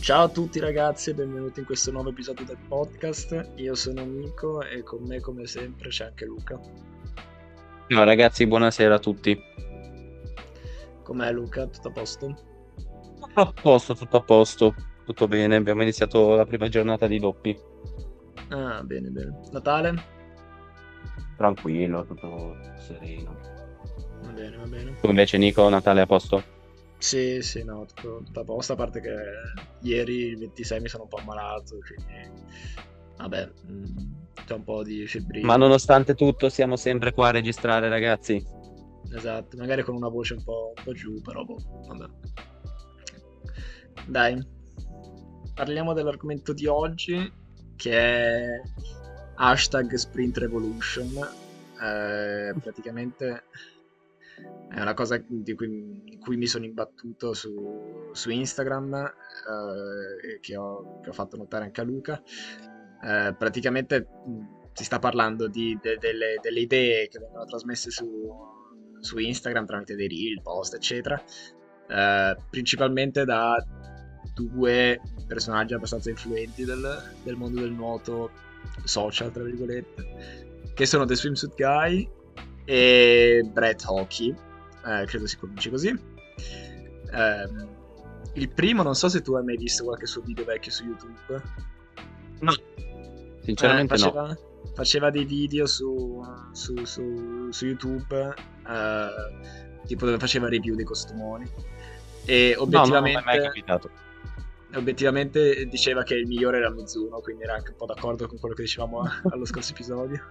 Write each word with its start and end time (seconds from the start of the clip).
Ciao 0.00 0.24
a 0.24 0.28
tutti 0.28 0.58
ragazzi 0.58 1.10
e 1.10 1.14
benvenuti 1.14 1.60
in 1.60 1.66
questo 1.66 1.90
nuovo 1.90 2.10
episodio 2.10 2.44
del 2.46 2.56
podcast. 2.66 3.50
Io 3.56 3.74
sono 3.74 4.04
Nico 4.04 4.62
e 4.62 4.82
con 4.82 5.02
me 5.02 5.20
come 5.20 5.44
sempre 5.46 5.90
c'è 5.90 6.06
anche 6.06 6.24
Luca. 6.24 6.58
Ciao 7.88 8.04
ragazzi, 8.04 8.46
buonasera 8.46 8.94
a 8.94 8.98
tutti. 8.98 9.38
Com'è 11.02 11.30
Luca? 11.32 11.66
Tutto 11.66 11.88
a 11.88 11.90
posto? 11.90 12.36
Tutto 13.20 13.40
a 13.40 13.52
posto, 13.52 13.94
tutto 13.94 14.16
a 14.16 14.22
posto, 14.22 14.74
tutto 15.04 15.28
bene. 15.28 15.56
Abbiamo 15.56 15.82
iniziato 15.82 16.34
la 16.34 16.46
prima 16.46 16.68
giornata 16.68 17.06
di 17.06 17.18
doppi. 17.18 17.58
Ah, 18.48 18.82
bene, 18.82 19.10
bene. 19.10 19.40
Natale? 19.52 20.02
Tranquillo, 21.36 22.06
tutto 22.06 22.56
sereno. 22.78 23.36
Va 24.22 24.30
bene, 24.30 24.56
va 24.56 24.66
bene. 24.66 24.96
Tu 25.00 25.08
invece 25.08 25.36
Nico, 25.36 25.68
Natale 25.68 26.00
a 26.00 26.06
posto? 26.06 26.56
Sì, 26.98 27.40
sì, 27.42 27.62
no, 27.62 27.86
tutto, 27.86 28.22
tutto 28.24 28.40
a 28.40 28.44
posto, 28.44 28.72
a 28.72 28.76
parte 28.76 29.00
che 29.00 29.14
ieri 29.82 30.26
il 30.26 30.38
26 30.38 30.80
mi 30.80 30.88
sono 30.88 31.04
un 31.04 31.08
po' 31.08 31.18
ammalato, 31.18 31.78
quindi 31.78 32.42
vabbè, 33.16 33.52
mm, 33.70 33.96
c'è 34.44 34.54
un 34.54 34.64
po' 34.64 34.82
di 34.82 35.06
febbrina. 35.06 35.46
Ma 35.46 35.56
nonostante 35.56 36.14
tutto 36.14 36.48
siamo 36.48 36.76
sempre 36.76 37.12
qua 37.12 37.28
a 37.28 37.32
registrare 37.32 37.88
ragazzi. 37.88 38.44
Esatto, 39.14 39.56
magari 39.56 39.82
con 39.82 39.94
una 39.94 40.08
voce 40.08 40.34
un 40.34 40.42
po', 40.42 40.72
un 40.76 40.82
po' 40.82 40.92
giù, 40.92 41.20
però 41.22 41.44
boh, 41.44 41.56
vabbè. 41.86 42.06
Dai, 44.06 44.46
parliamo 45.54 45.92
dell'argomento 45.92 46.52
di 46.52 46.66
oggi, 46.66 47.32
che 47.76 47.92
è 47.92 48.60
hashtag 49.36 49.94
Sprint 49.94 50.38
Revolution. 50.38 51.16
Eh, 51.80 52.54
praticamente 52.60 53.44
è 54.68 54.80
una 54.80 54.94
cosa 54.94 55.20
di 55.26 55.54
cui, 55.54 55.66
in 56.04 56.18
cui 56.20 56.36
mi 56.36 56.46
sono 56.46 56.64
imbattuto 56.64 57.32
su, 57.32 58.10
su 58.12 58.30
Instagram 58.30 58.94
eh, 58.94 60.38
che, 60.40 60.56
ho, 60.56 61.00
che, 61.00 61.08
ho, 61.08 61.12
fatto 61.12 61.36
notare 61.36 61.64
anche 61.64 61.80
a 61.80 61.84
Luca. 61.84 62.22
Eh, 63.02 63.34
praticamente 63.36 64.00
mh, 64.00 64.72
si 64.72 64.84
sta 64.84 64.98
parlando 64.98 65.48
di, 65.48 65.76
de, 65.80 65.96
delle, 65.98 66.38
delle, 66.42 66.60
idee 66.60 67.08
che 67.08 67.18
vengono 67.18 67.44
trasmesse 67.44 67.90
su, 67.90 68.06
su, 69.00 69.18
Instagram 69.18 69.66
tramite 69.66 69.96
dei 69.96 70.08
reel, 70.08 70.42
post, 70.42 70.74
eccetera, 70.74 71.20
eh, 71.88 72.36
principalmente 72.50 73.24
da 73.24 73.56
due 74.34 75.00
personaggi 75.26 75.74
abbastanza 75.74 76.10
influenti 76.10 76.64
del, 76.64 77.14
del 77.24 77.36
mondo 77.36 77.60
del 77.60 77.72
nuoto 77.72 78.30
social, 78.84 79.32
tra 79.32 79.42
virgolette, 79.42 80.72
che 80.74 80.86
sono 80.86 81.04
The 81.06 81.16
Swimsuit 81.16 81.54
Guy 81.56 82.16
e 82.68 83.48
Brett 83.50 83.82
Hockey, 83.86 84.28
eh, 84.28 85.04
credo 85.06 85.26
si 85.26 85.38
pronunci 85.38 85.70
così. 85.70 85.88
Eh, 85.88 87.66
il 88.34 88.50
primo, 88.50 88.82
non 88.82 88.94
so 88.94 89.08
se 89.08 89.22
tu 89.22 89.32
hai 89.32 89.42
mai 89.42 89.56
visto 89.56 89.84
qualche 89.84 90.04
suo 90.04 90.20
video 90.20 90.44
vecchio 90.44 90.70
su 90.70 90.84
YouTube. 90.84 91.42
No, 92.40 92.52
sinceramente 93.40 93.94
eh, 93.94 93.96
faceva, 93.96 94.26
no. 94.26 94.38
Faceva 94.74 95.10
dei 95.10 95.24
video 95.24 95.64
su, 95.64 96.22
su, 96.52 96.84
su, 96.84 97.48
su 97.50 97.64
YouTube, 97.64 98.34
eh, 98.68 99.86
tipo 99.86 100.04
dove 100.04 100.18
faceva 100.18 100.50
review 100.50 100.74
dei 100.74 100.84
costumoni. 100.84 101.50
E 102.26 102.54
obiettivamente... 102.58 103.18
No, 103.18 103.24
non 103.24 103.34
è 103.34 103.38
mai 103.38 103.46
capitato 103.46 103.90
obiettivamente 104.74 105.64
diceva 105.64 106.02
che 106.02 106.14
il 106.14 106.26
migliore 106.26 106.58
era 106.58 106.70
Mizuno, 106.70 107.20
quindi 107.20 107.44
era 107.44 107.54
anche 107.54 107.70
un 107.70 107.76
po' 107.76 107.86
d'accordo 107.86 108.28
con 108.28 108.38
quello 108.38 108.54
che 108.54 108.64
dicevamo 108.64 109.02
allo 109.32 109.46
scorso 109.46 109.72
episodio. 109.72 110.22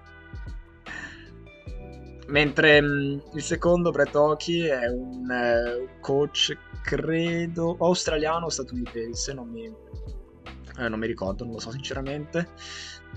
Mentre 2.28 2.82
mh, 2.82 2.86
mm, 2.86 3.20
il 3.34 3.42
secondo, 3.42 3.92
Brett 3.92 4.16
Hockey, 4.16 4.64
è 4.64 4.88
un 4.88 5.28
uh, 5.30 5.88
coach, 6.02 6.58
credo, 6.82 7.78
australiano 7.80 8.46
o 8.46 8.50
statunitense, 8.50 9.34
non 9.34 9.50
mi, 9.50 9.66
eh, 9.66 10.90
non 10.90 11.00
mi 11.00 11.08
ricordo, 11.08 11.44
non 11.46 11.54
lo 11.54 11.60
so 11.60 11.72
sinceramente. 11.72 12.50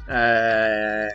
Eh, 0.08 1.08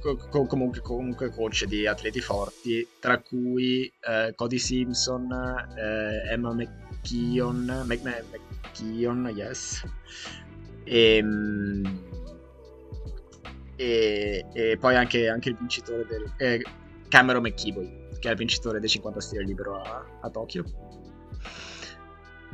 co- 0.00 0.46
comunque, 0.46 0.80
comunque, 0.80 1.30
coach 1.30 1.64
di 1.64 1.86
atleti 1.86 2.20
forti, 2.20 2.86
tra 3.00 3.18
cui 3.20 3.90
eh, 4.00 4.32
Cody 4.34 4.58
Simpson, 4.58 5.30
eh, 5.76 6.32
Emma 6.32 6.52
McKeon, 6.52 7.84
Mc- 7.86 8.02
McKeon, 8.02 9.32
yes. 9.34 9.84
E, 10.84 11.16
ehm, 11.16 12.00
e, 13.76 14.44
e, 14.52 14.76
poi 14.78 14.96
anche, 14.96 15.28
anche 15.28 15.50
il 15.50 15.56
vincitore 15.56 16.06
del... 16.06 16.32
Eh, 16.38 16.62
Cameron 17.16 17.42
McKeeboy, 17.42 18.08
che 18.18 18.28
è 18.28 18.32
il 18.32 18.36
vincitore 18.36 18.78
dei 18.78 18.90
50 18.90 19.20
stile 19.20 19.42
libero 19.42 19.80
a, 19.80 20.04
a 20.20 20.28
Tokyo. 20.28 20.62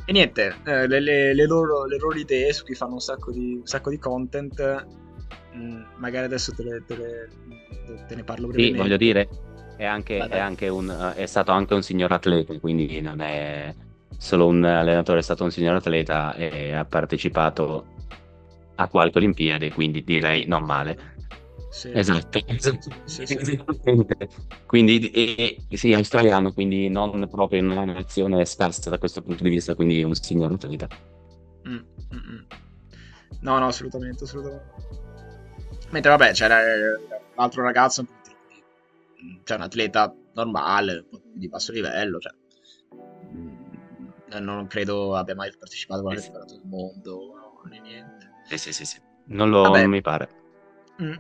E 0.05 0.13
niente, 0.13 0.55
eh, 0.65 0.87
le, 0.87 1.01
le, 1.01 1.35
le, 1.35 1.47
loro, 1.47 1.85
le, 1.85 1.99
loro, 1.99 2.17
idee 2.17 2.53
su 2.53 2.65
cui 2.65 2.77
fanno 2.77 2.95
un 2.95 3.01
sacco 3.01 3.33
di, 3.33 3.57
un 3.57 3.67
sacco 3.67 3.91
di 3.91 3.99
content, 3.99 4.87
mh, 5.53 5.59
mm, 5.59 5.83
magari 5.97 6.27
adesso 6.27 6.53
te, 6.53 6.83
te, 6.87 7.29
te, 8.07 8.15
ne 8.15 8.23
parlo 8.23 8.47
brevemente. 8.47 8.77
Sì, 8.77 8.83
voglio 8.83 8.97
dire, 8.97 9.29
è, 9.77 9.85
anche, 9.85 10.19
è, 10.19 10.39
anche 10.39 10.69
un, 10.69 11.13
è 11.17 11.27
stato 11.27 11.51
anche 11.51 11.75
un 11.75 11.83
signor 11.83 12.13
atleta, 12.13 12.57
quindi 12.61 13.01
non 13.01 13.21
è 13.21 13.75
solo 14.17 14.47
un 14.47 14.63
allenatore, 14.63 15.19
è 15.19 15.23
stato 15.23 15.43
un 15.43 15.51
signor 15.51 15.75
atleta 15.75 16.37
e 16.37 16.73
ha 16.73 16.85
partecipato 16.85 17.87
a 18.77 18.87
qualche 18.87 19.19
Olimpiade, 19.19 19.73
quindi 19.73 20.05
direi 20.05 20.47
non 20.47 20.63
male. 20.63 21.11
Sì. 21.73 21.91
Esatto, 21.95 22.39
sì, 23.07 23.25
sì. 23.25 23.65
quindi 24.67 25.11
e, 25.11 25.57
sì, 25.71 25.95
australiano, 25.95 26.53
quindi 26.53 26.91
non 26.91 27.27
proprio 27.31 27.61
in 27.61 27.71
una 27.71 27.87
nazione 27.87 28.45
scarsa 28.45 28.91
da 28.91 28.99
questo 28.99 29.23
punto 29.23 29.43
di 29.43 29.49
vista, 29.49 29.75
quindi 29.75 30.03
un 30.03 30.15
signor 30.15 30.53
atleta. 30.53 30.87
Mm, 31.67 31.75
mm, 31.75 31.81
mm. 32.13 32.41
No, 33.41 33.59
no, 33.59 33.69
assolutamente, 33.69 34.25
assolutamente. 34.25 34.67
Mentre 35.93 36.11
vabbè, 36.11 36.33
c'era 36.33 36.61
l'altro 37.37 37.63
ragazzo, 37.63 38.07
cioè 39.43 39.57
un 39.57 39.63
atleta 39.63 40.15
normale, 40.35 41.07
di 41.33 41.49
basso 41.49 41.73
livello, 41.73 42.19
cioè 42.19 42.35
mm, 43.33 44.41
non 44.41 44.67
credo 44.67 45.17
abbia 45.17 45.35
mai 45.35 45.51
partecipato 45.59 46.07
a 46.07 46.15
campionato 46.15 46.53
del 46.53 46.67
mondo, 46.67 47.33
no, 47.35 47.71
né 47.71 47.81
niente. 47.81 48.31
Sì, 48.45 48.59
sì, 48.59 48.73
sì, 48.75 48.85
sì. 48.85 49.01
Non, 49.29 49.49
lo, 49.49 49.69
non 49.69 49.89
mi 49.89 50.03
pare. 50.03 50.29
Mm. 51.01 51.15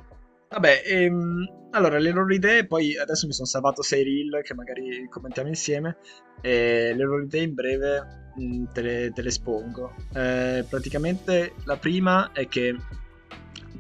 Vabbè, 0.52 0.82
ehm, 0.84 1.68
allora 1.70 1.98
le 1.98 2.10
loro 2.10 2.32
idee, 2.34 2.66
poi 2.66 2.98
adesso 2.98 3.26
mi 3.26 3.32
sono 3.32 3.46
salvato 3.46 3.80
6 3.80 4.04
reel 4.04 4.42
che 4.42 4.52
magari 4.52 5.08
commentiamo 5.08 5.48
insieme. 5.48 5.96
E 6.42 6.92
le 6.94 7.04
loro 7.04 7.22
idee 7.22 7.44
in 7.44 7.54
breve 7.54 8.32
mh, 8.36 8.44
mm, 8.44 8.64
te, 8.74 8.82
le, 8.82 9.12
te, 9.14 9.22
le, 9.22 9.28
espongo. 9.28 9.94
Eh, 10.14 10.62
praticamente 10.68 11.54
la 11.64 11.78
prima 11.78 12.32
è 12.32 12.46
che 12.48 12.76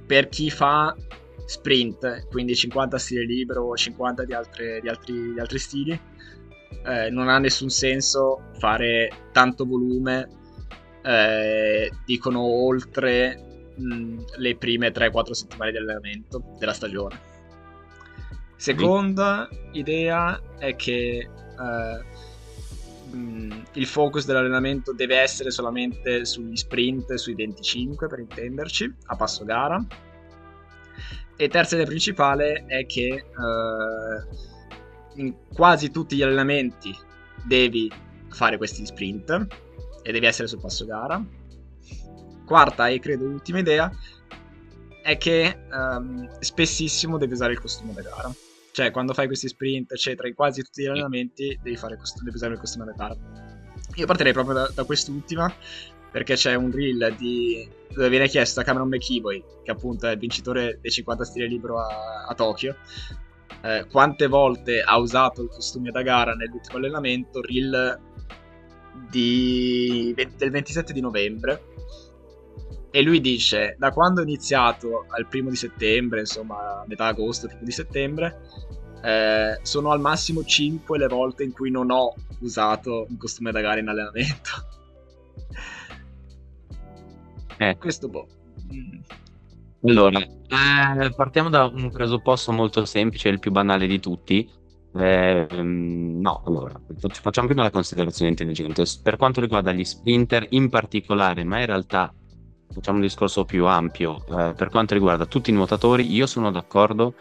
per 0.06 0.30
chi 0.30 0.48
fa 0.48 0.96
sprint, 1.44 2.28
quindi 2.28 2.54
50 2.54 2.96
stile 2.96 3.26
libero 3.26 3.64
o 3.64 3.76
50 3.76 4.24
di, 4.24 4.32
altre, 4.32 4.80
di, 4.80 4.88
altri, 4.88 5.34
di 5.34 5.38
altri, 5.38 5.58
stili, 5.58 6.00
eh, 6.86 7.10
non 7.10 7.28
ha 7.28 7.38
nessun 7.38 7.68
senso 7.68 8.50
fare 8.58 9.10
tanto 9.32 9.66
volume. 9.66 10.40
Eh, 11.04 11.90
dicono 12.06 12.40
oltre 12.40 13.51
le 13.76 14.56
prime 14.56 14.92
3-4 14.92 15.30
settimane 15.30 15.70
di 15.70 15.76
allenamento 15.78 16.42
della 16.58 16.72
stagione. 16.72 17.30
Seconda 18.56 19.48
idea 19.72 20.40
è 20.58 20.76
che 20.76 21.28
uh, 21.58 23.16
mh, 23.16 23.64
il 23.72 23.86
focus 23.86 24.24
dell'allenamento 24.24 24.92
deve 24.92 25.18
essere 25.18 25.50
solamente 25.50 26.24
sugli 26.24 26.56
sprint, 26.56 27.12
sui 27.14 27.34
25 27.34 28.06
per 28.06 28.20
intenderci, 28.20 28.94
a 29.06 29.16
passo 29.16 29.44
gara. 29.44 29.84
E 31.36 31.48
terza 31.48 31.74
idea 31.74 31.86
principale 31.86 32.64
è 32.66 32.86
che 32.86 33.24
uh, 33.34 35.20
in 35.20 35.34
quasi 35.52 35.90
tutti 35.90 36.14
gli 36.14 36.22
allenamenti 36.22 36.96
devi 37.44 37.90
fare 38.28 38.56
questi 38.58 38.86
sprint 38.86 39.46
e 40.02 40.12
devi 40.12 40.26
essere 40.26 40.46
sul 40.46 40.60
passo 40.60 40.84
gara 40.84 41.22
quarta 42.44 42.88
e 42.88 42.98
credo 42.98 43.24
ultima 43.24 43.58
idea 43.58 43.90
è 45.02 45.16
che 45.18 45.66
um, 45.70 46.28
spessissimo 46.38 47.18
devi 47.18 47.32
usare 47.32 47.52
il 47.52 47.60
costume 47.60 47.92
da 47.92 48.02
gara. 48.02 48.32
Cioè, 48.70 48.90
quando 48.90 49.12
fai 49.12 49.26
questi 49.26 49.48
sprint, 49.48 49.92
eccetera, 49.92 50.28
in 50.28 50.34
quasi 50.34 50.62
tutti 50.62 50.82
gli 50.82 50.86
allenamenti 50.86 51.58
devi, 51.62 51.76
cost- 51.76 52.22
devi 52.22 52.36
usare 52.36 52.54
il 52.54 52.58
costume 52.58 52.86
da 52.86 52.92
gara. 52.92 53.16
Io 53.96 54.06
partirei 54.06 54.32
proprio 54.32 54.54
da, 54.54 54.70
da 54.72 54.84
quest'ultima, 54.84 55.52
perché 56.10 56.34
c'è 56.34 56.54
un 56.54 56.70
reel 56.70 57.14
di... 57.18 57.68
dove 57.92 58.08
viene 58.08 58.28
chiesto 58.28 58.60
a 58.60 58.62
Cameron 58.62 58.88
McKeeboy, 58.88 59.44
che 59.64 59.70
appunto 59.70 60.06
è 60.06 60.12
il 60.12 60.18
vincitore 60.18 60.78
dei 60.80 60.90
50 60.90 61.24
stile 61.24 61.46
libero 61.46 61.80
a, 61.80 62.26
a 62.28 62.34
Tokyo, 62.34 62.76
eh, 63.62 63.86
quante 63.90 64.26
volte 64.26 64.80
ha 64.80 64.96
usato 64.98 65.42
il 65.42 65.48
costume 65.48 65.90
da 65.90 66.02
gara 66.02 66.34
nell'ultimo 66.34 66.78
allenamento, 66.78 67.42
reel 67.42 67.98
di... 69.10 70.14
del 70.14 70.50
27 70.50 70.92
di 70.92 71.00
novembre, 71.00 71.64
e 72.94 73.02
lui 73.02 73.22
dice, 73.22 73.74
da 73.78 73.90
quando 73.90 74.20
ho 74.20 74.22
iniziato 74.22 75.06
al 75.08 75.26
primo 75.26 75.48
di 75.48 75.56
settembre, 75.56 76.20
insomma 76.20 76.82
a 76.82 76.84
metà 76.86 77.06
agosto, 77.06 77.46
primo 77.46 77.64
di 77.64 77.70
settembre, 77.70 78.42
eh, 79.02 79.58
sono 79.62 79.92
al 79.92 80.00
massimo 80.00 80.44
5 80.44 80.98
le 80.98 81.06
volte 81.06 81.42
in 81.42 81.52
cui 81.52 81.70
non 81.70 81.90
ho 81.90 82.14
usato 82.40 83.06
un 83.08 83.16
costume 83.16 83.50
da 83.50 83.62
gara 83.62 83.80
in 83.80 83.88
allenamento. 83.88 84.50
Eh. 87.56 87.76
Questo 87.78 88.08
boh. 88.08 88.26
Mm. 88.74 89.00
Allora, 89.84 90.20
eh, 90.20 91.14
partiamo 91.16 91.48
da 91.48 91.64
un 91.64 91.90
presupposto 91.90 92.52
molto 92.52 92.84
semplice, 92.84 93.30
il 93.30 93.38
più 93.38 93.50
banale 93.50 93.86
di 93.86 94.00
tutti. 94.00 94.48
Eh, 94.94 95.46
no, 95.48 96.42
allora, 96.44 96.78
facciamo 97.10 97.46
prima 97.46 97.62
la 97.62 97.70
considerazione 97.70 98.30
intelligente. 98.30 98.84
Per 99.02 99.16
quanto 99.16 99.40
riguarda 99.40 99.72
gli 99.72 99.84
sprinter 99.84 100.46
in 100.50 100.68
particolare, 100.68 101.42
ma 101.42 101.60
in 101.60 101.66
realtà 101.66 102.12
facciamo 102.72 102.98
un 102.98 103.02
discorso 103.02 103.44
più 103.44 103.66
ampio, 103.66 104.24
eh, 104.28 104.54
per 104.54 104.68
quanto 104.70 104.94
riguarda 104.94 105.26
tutti 105.26 105.50
i 105.50 105.52
nuotatori, 105.52 106.12
io 106.12 106.26
sono 106.26 106.50
d'accordo 106.50 107.14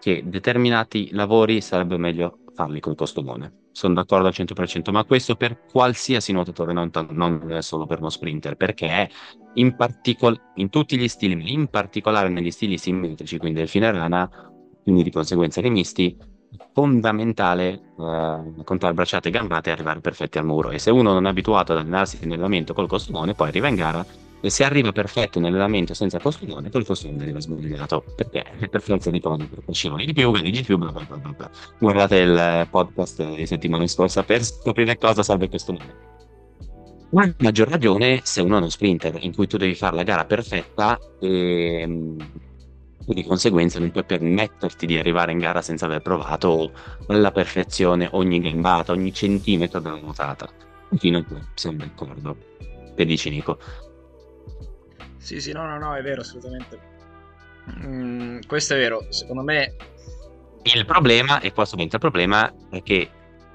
che 0.00 0.22
determinati 0.24 1.10
lavori 1.12 1.60
sarebbe 1.60 1.96
meglio 1.96 2.38
farli 2.54 2.80
col 2.80 2.94
costumone. 2.94 3.60
Sono 3.72 3.94
d'accordo 3.94 4.26
al 4.26 4.34
100%, 4.34 4.90
ma 4.92 5.04
questo 5.04 5.34
per 5.36 5.64
qualsiasi 5.70 6.32
nuotatore, 6.32 6.72
non, 6.72 6.90
non 7.10 7.58
solo 7.60 7.86
per 7.86 8.00
uno 8.00 8.10
sprinter, 8.10 8.56
perché 8.56 9.08
in, 9.54 9.76
particol- 9.76 10.40
in 10.56 10.68
tutti 10.68 10.98
gli 10.98 11.08
stili, 11.08 11.52
in 11.52 11.68
particolare 11.68 12.28
negli 12.28 12.50
stili 12.50 12.76
simmetrici, 12.76 13.38
quindi 13.38 13.60
del 13.60 13.68
fine 13.68 13.90
rana, 13.90 14.28
quindi 14.82 15.02
di 15.02 15.10
conseguenza 15.10 15.60
dei 15.60 15.70
misti, 15.70 16.16
fondamentale 16.72 17.94
eh, 17.98 18.64
contare 18.64 18.94
bracciate 18.94 19.28
e 19.28 19.30
gambate 19.30 19.70
e 19.70 19.72
arrivare 19.72 20.00
perfetti 20.00 20.38
al 20.38 20.44
muro. 20.44 20.70
E 20.70 20.78
se 20.78 20.90
uno 20.90 21.12
non 21.12 21.26
è 21.26 21.30
abituato 21.30 21.72
ad 21.72 21.78
allenarsi 21.78 22.18
nell'allenamento 22.22 22.74
col 22.74 22.88
costumone, 22.88 23.34
poi 23.34 23.48
arriva 23.48 23.68
in 23.68 23.76
gara 23.76 24.04
e 24.42 24.50
se 24.50 24.64
arriva 24.64 24.90
perfetto 24.90 25.38
nell'allenamento 25.38 25.94
senza 25.94 26.18
costumone, 26.18 26.68
col 26.68 26.84
costumone 26.84 27.22
arriva 27.22 27.40
sbagliato 27.40 28.04
perché 28.16 28.44
per 28.68 28.82
forza 28.82 29.10
di 29.10 29.20
cose 29.20 29.48
scivoli 29.70 30.04
di 30.04 30.12
più, 30.12 30.32
di 30.32 30.62
più, 30.62 30.76
bla 30.76 30.90
bla 30.90 31.16
bla. 31.16 31.50
Guardate 31.78 32.16
il 32.16 32.66
podcast 32.68 33.34
di 33.36 33.46
settimana 33.46 33.86
scorsa 33.86 34.24
per 34.24 34.42
scoprire 34.42 34.98
cosa 34.98 35.22
serve 35.22 35.48
questo 35.48 35.72
nome. 35.72 36.10
Ma 37.10 37.22
a 37.22 37.34
maggior 37.38 37.68
ragione 37.68 38.20
se 38.24 38.40
uno 38.40 38.56
è 38.56 38.58
uno 38.58 38.68
sprinter 38.68 39.16
in 39.20 39.34
cui 39.34 39.46
tu 39.46 39.58
devi 39.58 39.74
fare 39.74 39.94
la 39.94 40.02
gara 40.02 40.24
perfetta 40.24 40.98
e 41.20 42.16
di 43.04 43.24
conseguenza 43.24 43.78
non 43.78 43.90
puoi 43.90 44.04
permetterti 44.04 44.86
di 44.86 44.96
arrivare 44.96 45.32
in 45.32 45.38
gara 45.38 45.60
senza 45.60 45.84
aver 45.86 46.02
provato 46.02 46.72
alla 47.08 47.30
perfezione 47.30 48.08
ogni 48.12 48.40
gambata, 48.40 48.92
ogni 48.92 49.12
centimetro 49.12 49.78
della 49.80 49.98
nuotata. 50.00 50.48
Fino 50.96 51.18
a 51.18 51.24
qui 51.24 51.38
siamo 51.54 51.78
d'accordo. 51.78 52.36
Che 52.94 53.04
dici 53.06 53.30
Nico? 53.30 53.58
Sì, 55.22 55.40
sì, 55.40 55.52
no, 55.52 55.66
no, 55.66 55.78
no, 55.78 55.94
è 55.94 56.02
vero, 56.02 56.22
assolutamente. 56.22 56.80
Mm, 57.86 58.40
questo 58.46 58.74
è 58.74 58.76
vero, 58.76 59.06
secondo 59.10 59.42
me... 59.42 59.76
Il 60.64 60.84
problema, 60.84 61.40
e 61.40 61.52
qua 61.52 61.64
subentra 61.64 61.96
il 61.96 62.02
problema, 62.02 62.52
è 62.70 62.82
che 62.82 63.08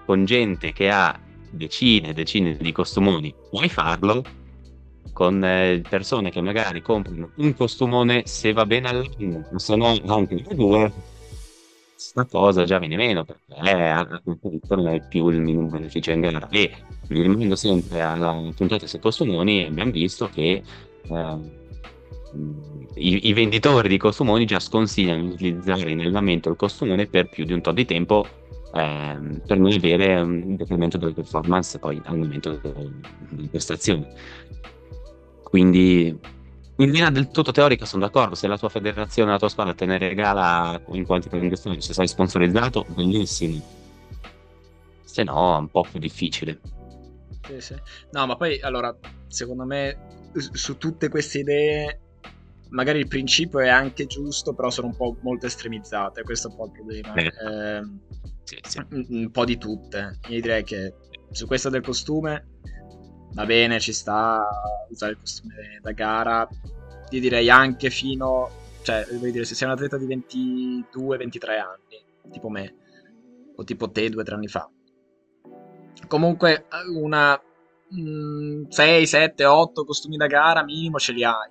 con 0.05 0.23
gente 0.23 0.71
che 0.71 0.89
ha 0.89 1.19
decine 1.49 2.09
e 2.09 2.13
decine 2.13 2.55
di 2.55 2.71
costumoni 2.71 3.35
puoi 3.49 3.67
farlo, 3.67 4.23
con 5.11 5.43
eh, 5.43 5.81
persone 5.87 6.31
che 6.31 6.41
magari 6.41 6.81
comprano 6.81 7.31
un 7.35 7.53
costumone 7.53 8.23
se 8.25 8.53
va 8.53 8.65
bene 8.65 8.89
all'anno, 8.89 9.49
se 9.55 9.75
no 9.75 9.99
anche 10.05 10.43
due, 10.53 10.91
questa 11.93 12.25
cosa 12.25 12.63
già 12.63 12.77
viene 12.77 12.95
meno 12.95 13.25
perché 13.25 13.55
a 13.59 14.21
non 14.69 14.87
è 14.87 15.05
più 15.07 15.27
il 15.29 15.41
minimo 15.41 15.67
beneficio 15.67 16.11
in 16.11 16.21
gara. 16.21 16.47
E 16.49 16.71
rimanendo 17.07 17.55
sempre 17.55 18.01
alla 18.01 18.39
puntata 18.55 18.85
sui 18.85 18.99
costumoni 18.99 19.65
abbiamo 19.65 19.91
visto 19.91 20.29
che 20.31 20.51
eh, 20.51 20.86
i, 22.95 23.27
i, 23.27 23.33
venditori 23.33 23.87
di 23.87 23.97
costumoni 23.97 24.45
già 24.45 24.59
sconsigliano 24.59 25.21
di 25.21 25.29
utilizzare 25.29 25.89
in 25.89 25.99
allenamento 25.99 26.49
il 26.49 26.55
costumone 26.55 27.07
per 27.07 27.29
più 27.29 27.45
di 27.45 27.53
un 27.53 27.61
tot 27.61 27.73
di 27.73 27.85
tempo 27.85 28.25
ehm, 28.73 29.41
per 29.45 29.57
non 29.57 29.71
avere 29.71 30.19
un 30.21 30.55
decremento 30.55 30.97
delle 30.97 31.13
performance 31.13 31.79
poi 31.79 32.01
aumento 32.05 32.59
delle, 32.61 32.91
delle 33.29 33.47
prestazioni. 33.47 34.05
Quindi 35.43 36.19
in 36.79 36.91
linea 36.91 37.09
del 37.09 37.29
tutto 37.29 37.51
teorica 37.51 37.85
sono 37.85 38.05
d'accordo, 38.05 38.35
se 38.35 38.47
la 38.47 38.57
tua 38.57 38.69
federazione, 38.69 39.31
la 39.31 39.39
tua 39.39 39.49
squadra 39.49 39.73
te 39.73 39.85
ne 39.85 39.97
regala 39.97 40.79
in 40.91 41.05
quantità 41.05 41.37
di 41.37 41.47
questione, 41.47 41.81
se 41.81 41.93
sei 41.93 42.07
sponsorizzato, 42.07 42.85
bellissimo. 42.89 43.59
Se 45.03 45.23
no, 45.23 45.55
è 45.55 45.59
un 45.59 45.69
po' 45.69 45.85
più 45.89 45.99
difficile. 45.99 46.59
Sì, 47.47 47.61
sì. 47.61 47.75
No, 48.11 48.27
ma 48.27 48.35
poi 48.35 48.59
allora, 48.59 48.95
secondo 49.27 49.65
me 49.65 50.06
su 50.39 50.77
tutte 50.77 51.09
queste 51.09 51.39
idee 51.39 52.01
magari 52.69 52.99
il 52.99 53.07
principio 53.07 53.59
è 53.59 53.69
anche 53.69 54.05
giusto, 54.05 54.53
però 54.53 54.69
sono 54.69 54.87
un 54.87 54.95
po' 54.95 55.17
molto 55.21 55.45
estremizzate, 55.45 56.23
questo 56.23 56.47
è 56.47 56.51
un 56.51 56.57
po' 56.57 56.65
il 56.65 56.71
problema. 56.71 57.13
Eh. 57.13 57.25
Eh, 57.25 57.81
sì, 58.43 58.57
sì. 58.61 58.77
Un, 58.91 59.05
un, 59.09 59.31
po' 59.31 59.45
di 59.45 59.57
tutte. 59.57 60.19
Io 60.29 60.41
direi 60.41 60.63
che 60.63 60.93
su 61.31 61.47
questa 61.47 61.69
del 61.69 61.81
costume 61.81 62.59
va 63.33 63.45
bene, 63.45 63.79
ci 63.79 63.93
sta 63.93 64.47
usare 64.89 65.13
il 65.13 65.19
costume 65.19 65.79
da 65.81 65.91
gara. 65.91 66.47
Io 67.09 67.19
direi 67.19 67.49
anche 67.49 67.89
fino, 67.89 68.49
cioè, 68.81 69.05
voglio 69.11 69.31
dire, 69.31 69.45
se 69.45 69.55
sei 69.55 69.67
un 69.67 69.73
atleta 69.73 69.97
di 69.97 70.07
22-23 70.07 71.49
anni, 71.59 72.31
tipo 72.31 72.49
me, 72.49 72.75
o 73.55 73.63
tipo 73.63 73.89
te 73.89 74.09
due 74.09 74.21
o 74.21 74.25
tre 74.25 74.35
anni 74.35 74.47
fa. 74.47 74.69
Comunque 76.07 76.67
una 76.95 77.39
6, 77.89 79.05
7, 79.05 79.45
8 79.45 79.85
costumi 79.85 80.17
da 80.17 80.27
gara 80.27 80.63
minimo 80.63 80.97
ce 80.97 81.13
li 81.13 81.23
hai. 81.23 81.49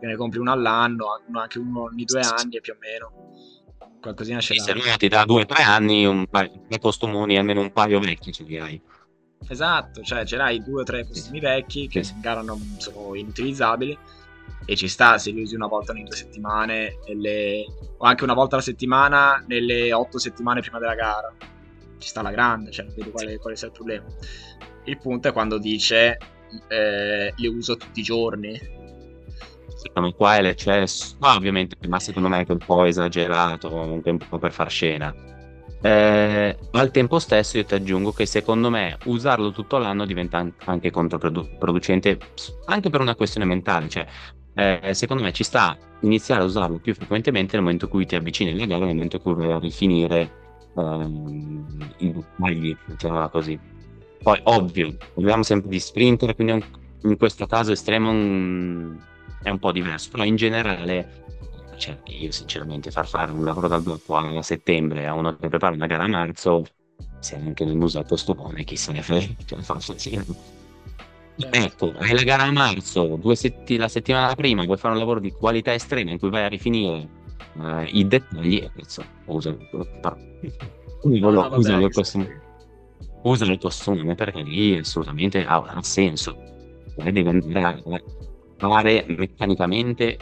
Che 0.00 0.06
ne 0.06 0.16
compri 0.16 0.38
uno 0.38 0.52
all'anno, 0.52 1.06
anche 1.32 1.58
uno 1.58 1.82
ogni 1.82 2.04
due 2.04 2.20
anni 2.20 2.60
più 2.60 2.72
o 2.72 2.76
meno. 2.80 3.12
Qualcosina 4.00 4.40
ce 4.40 4.54
l'hai. 4.54 4.64
Se 4.64 4.72
lui 4.72 4.96
ti 4.96 5.08
dà 5.08 5.24
2-3 5.24 5.62
anni, 5.62 6.04
un 6.04 6.26
paio 6.26 6.64
di 6.68 6.78
costumoni, 6.78 7.38
almeno 7.38 7.60
un 7.60 7.72
paio 7.72 8.00
vecchi 8.00 8.32
ce 8.32 8.44
li 8.44 8.58
hai. 8.58 8.82
Esatto, 9.48 10.02
cioè 10.02 10.24
ce 10.24 10.36
l'hai 10.36 10.62
due 10.62 10.82
o 10.82 10.84
tre 10.84 11.06
costumi 11.06 11.38
vecchi 11.38 11.86
che 11.86 11.98
in 11.98 12.20
gara 12.20 12.40
non 12.40 12.58
sono 12.78 13.14
inutilizzabili 13.14 13.96
e 14.66 14.76
ci 14.76 14.88
sta 14.88 15.18
se 15.18 15.30
li 15.32 15.42
usi 15.42 15.54
una 15.54 15.66
volta 15.66 15.92
ogni 15.92 16.04
due 16.04 16.16
settimane 16.16 16.98
le... 17.14 17.64
o 17.98 18.04
anche 18.06 18.24
una 18.24 18.32
volta 18.32 18.54
alla 18.54 18.64
settimana 18.64 19.44
nelle 19.46 19.92
otto 19.92 20.18
settimane 20.18 20.60
prima 20.62 20.78
della 20.78 20.94
gara 20.94 21.30
ci 21.98 22.08
sta 22.08 22.22
la 22.22 22.30
grande, 22.30 22.70
cioè 22.70 22.86
non 22.86 22.94
vedo 22.94 23.10
quale, 23.10 23.36
quale 23.36 23.56
sia 23.56 23.66
il 23.66 23.72
problema 23.74 24.06
il 24.84 24.98
punto 24.98 25.28
è 25.28 25.32
quando 25.32 25.58
dice 25.58 26.18
eh, 26.68 27.32
le 27.34 27.48
uso 27.48 27.76
tutti 27.76 28.00
i 28.00 28.02
giorni. 28.02 28.58
Secondo 29.76 30.08
me 30.08 30.14
qua 30.14 30.36
è 30.36 30.42
l'eccesso, 30.42 31.16
ma 31.18 31.34
ovviamente, 31.34 31.76
ma 31.88 31.98
secondo 31.98 32.28
me 32.28 32.42
è 32.42 32.50
un 32.50 32.58
po' 32.58 32.84
esagerato, 32.84 33.68
comunque 33.68 34.10
un 34.10 34.18
po' 34.18 34.38
per 34.38 34.52
far 34.52 34.70
scena. 34.70 35.14
Eh, 35.82 36.56
al 36.70 36.90
tempo 36.90 37.18
stesso 37.18 37.58
io 37.58 37.64
ti 37.66 37.74
aggiungo 37.74 38.12
che 38.12 38.24
secondo 38.24 38.70
me 38.70 38.96
usarlo 39.04 39.52
tutto 39.52 39.76
l'anno 39.76 40.06
diventa 40.06 40.50
anche 40.64 40.90
controproducente 40.90 42.18
anche 42.64 42.88
per 42.88 43.02
una 43.02 43.14
questione 43.14 43.44
mentale, 43.44 43.90
cioè 43.90 44.06
eh, 44.54 44.94
secondo 44.94 45.22
me 45.22 45.32
ci 45.32 45.44
sta 45.44 45.76
iniziare 46.00 46.40
a 46.40 46.44
usarlo 46.44 46.78
più 46.78 46.94
frequentemente 46.94 47.54
nel 47.54 47.62
momento 47.62 47.84
in 47.84 47.90
cui 47.90 48.06
ti 48.06 48.14
avvicini 48.14 48.52
alle 48.52 48.66
gare, 48.66 48.86
nel 48.86 48.94
momento 48.94 49.16
in 49.16 49.22
cui 49.22 49.52
a 49.52 49.58
rifinire 49.58 50.30
ehm, 50.74 51.94
i 51.98 52.12
dettagli, 52.12 52.76
mettiamola 52.86 53.28
così. 53.28 53.58
Poi, 54.24 54.40
ovvio, 54.44 54.96
parliamo 55.12 55.42
sempre 55.42 55.68
di 55.68 55.78
sprinter, 55.78 56.34
quindi 56.34 56.64
in 57.02 57.18
questo 57.18 57.46
caso 57.46 57.72
estremo 57.72 58.08
è 59.42 59.50
un 59.50 59.58
po' 59.58 59.70
diverso, 59.70 60.08
però 60.10 60.24
in 60.24 60.36
generale, 60.36 61.26
cioè, 61.76 61.98
io 62.04 62.32
sinceramente 62.32 62.90
far 62.90 63.06
fare 63.06 63.30
un 63.32 63.44
lavoro 63.44 63.68
dal 63.68 63.82
blocco 63.82 64.16
a 64.16 64.40
settembre 64.40 65.06
a 65.06 65.12
uno 65.12 65.36
che 65.36 65.50
prepara 65.50 65.74
una 65.74 65.84
gara 65.84 66.04
a 66.04 66.08
marzo, 66.08 66.64
se 67.18 67.36
anche 67.36 67.66
nel 67.66 67.76
muso 67.76 67.98
al 67.98 68.06
costone, 68.06 68.64
chi 68.64 68.76
se 68.76 68.92
ne 68.92 69.02
frega, 69.02 69.34
cioè, 69.44 69.60
fa. 69.60 69.78
Ecco, 71.50 71.92
hai 71.98 72.14
la 72.14 72.22
gara 72.22 72.44
a 72.44 72.50
marzo, 72.50 73.18
due 73.20 73.36
setti- 73.36 73.76
la 73.76 73.88
settimana 73.88 74.34
prima 74.34 74.64
vuoi 74.64 74.78
fare 74.78 74.94
un 74.94 75.00
lavoro 75.00 75.20
di 75.20 75.32
qualità 75.32 75.74
estrema 75.74 76.12
in 76.12 76.18
cui 76.18 76.30
vai 76.30 76.44
a 76.44 76.48
rifinire 76.48 77.06
uh, 77.56 77.84
i 77.88 78.06
dettagli 78.06 78.56
e 78.56 78.70
cazzo, 78.74 79.04
usa 79.26 79.50
il 79.50 79.68
costone 81.92 82.43
usa 83.24 83.44
il 83.44 83.58
tuo 83.58 83.68
costume 83.68 84.14
perché 84.14 84.42
lì 84.42 84.78
assolutamente 84.78 85.44
ha, 85.44 85.62
ha 85.62 85.82
senso. 85.82 86.36
Poi 86.94 87.12
devi 87.12 87.28
andare 87.28 87.82
a 87.88 88.02
fare 88.56 89.04
meccanicamente 89.08 90.16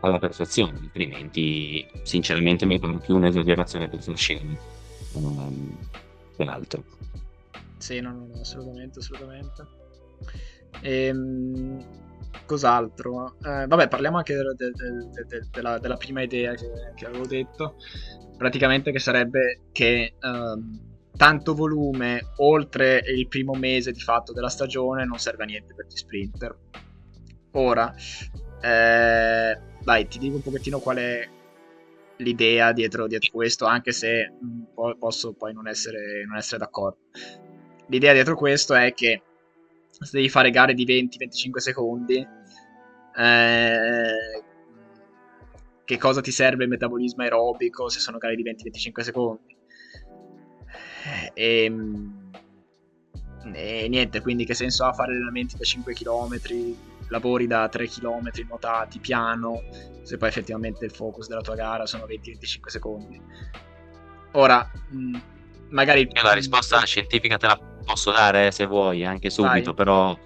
alla 0.00 0.18
perfezione, 0.18 0.78
altrimenti 0.78 1.86
sinceramente 2.02 2.66
mi 2.66 2.78
pare 2.78 2.98
più 2.98 3.16
un'esagerazione 3.16 3.88
per 3.88 4.00
scena 4.16 4.56
um, 5.14 5.76
che 6.36 6.44
altro. 6.44 6.84
Sì, 7.78 8.00
no, 8.00 8.12
no, 8.12 8.40
assolutamente, 8.40 8.98
assolutamente. 8.98 9.66
Ehm, 10.82 11.84
cos'altro? 12.44 13.36
Eh, 13.42 13.66
vabbè, 13.66 13.88
parliamo 13.88 14.18
anche 14.18 14.34
de, 14.34 14.54
de, 14.54 14.70
de, 15.26 15.48
della, 15.50 15.78
della, 15.78 15.96
prima 15.96 16.22
idea 16.22 16.54
che, 16.54 16.68
che, 16.94 17.06
avevo 17.06 17.26
detto, 17.26 17.76
praticamente 18.36 18.92
che 18.92 18.98
sarebbe 18.98 19.60
che 19.72 20.14
um, 20.22 20.87
tanto 21.18 21.54
volume 21.54 22.32
oltre 22.36 23.02
il 23.04 23.26
primo 23.26 23.52
mese 23.54 23.90
di 23.92 24.00
fatto 24.00 24.32
della 24.32 24.48
stagione 24.48 25.04
non 25.04 25.18
serve 25.18 25.42
a 25.42 25.46
niente 25.46 25.74
per 25.74 25.86
gli 25.86 25.96
sprinter. 25.96 26.56
Ora, 27.52 27.92
eh, 28.62 29.58
dai, 29.82 30.06
ti 30.08 30.18
dico 30.18 30.36
un 30.36 30.42
pochettino 30.42 30.78
qual 30.78 30.96
è 30.98 31.28
l'idea 32.18 32.72
dietro, 32.72 33.06
dietro 33.08 33.30
questo, 33.32 33.66
anche 33.66 33.92
se 33.92 34.32
mm, 34.32 34.94
posso 34.98 35.32
poi 35.34 35.52
non 35.52 35.66
essere, 35.66 36.24
non 36.24 36.36
essere 36.36 36.58
d'accordo. 36.58 36.98
L'idea 37.88 38.12
dietro 38.12 38.36
questo 38.36 38.74
è 38.74 38.92
che 38.94 39.22
se 39.88 40.10
devi 40.12 40.28
fare 40.28 40.50
gare 40.50 40.74
di 40.74 40.84
20-25 40.86 41.56
secondi, 41.56 42.26
Eh, 43.18 44.42
che 45.84 45.98
cosa 45.98 46.20
ti 46.20 46.30
serve 46.30 46.64
il 46.64 46.70
metabolismo 46.70 47.24
aerobico 47.24 47.88
se 47.88 47.98
sono 47.98 48.18
gare 48.18 48.36
di 48.36 48.44
20-25 48.44 49.00
secondi? 49.00 49.57
E, 51.34 51.64
ehm, 51.64 52.30
e 53.52 53.88
niente, 53.88 54.20
quindi 54.20 54.44
che 54.44 54.54
senso 54.54 54.84
ha 54.84 54.92
fare 54.92 55.12
allenamenti 55.12 55.56
da 55.56 55.64
5 55.64 55.94
km, 55.94 56.40
lavori 57.08 57.46
da 57.46 57.68
3 57.68 57.88
km 57.88 58.30
nuotati 58.46 58.98
piano, 58.98 59.62
se 60.02 60.16
poi 60.16 60.28
effettivamente 60.28 60.84
il 60.84 60.90
focus 60.90 61.28
della 61.28 61.40
tua 61.40 61.54
gara 61.54 61.86
sono 61.86 62.04
20-25 62.04 62.66
secondi. 62.66 63.20
Ora, 64.32 64.70
magari... 65.70 66.08
la 66.22 66.32
risposta 66.32 66.80
scientifica 66.84 67.36
te 67.36 67.46
la 67.46 67.58
posso 67.84 68.12
dare 68.12 68.50
se 68.50 68.66
vuoi, 68.66 69.04
anche 69.04 69.30
subito, 69.30 69.72
vai. 69.72 69.74
però... 69.74 70.18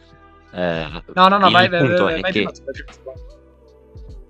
Eh, 0.54 1.02
no, 1.14 1.28
no, 1.28 1.38
no, 1.38 1.50
vai, 1.50 1.68
vai, 1.68 1.88
vai, 1.88 2.20
vai, 2.20 2.32
che... 2.32 2.48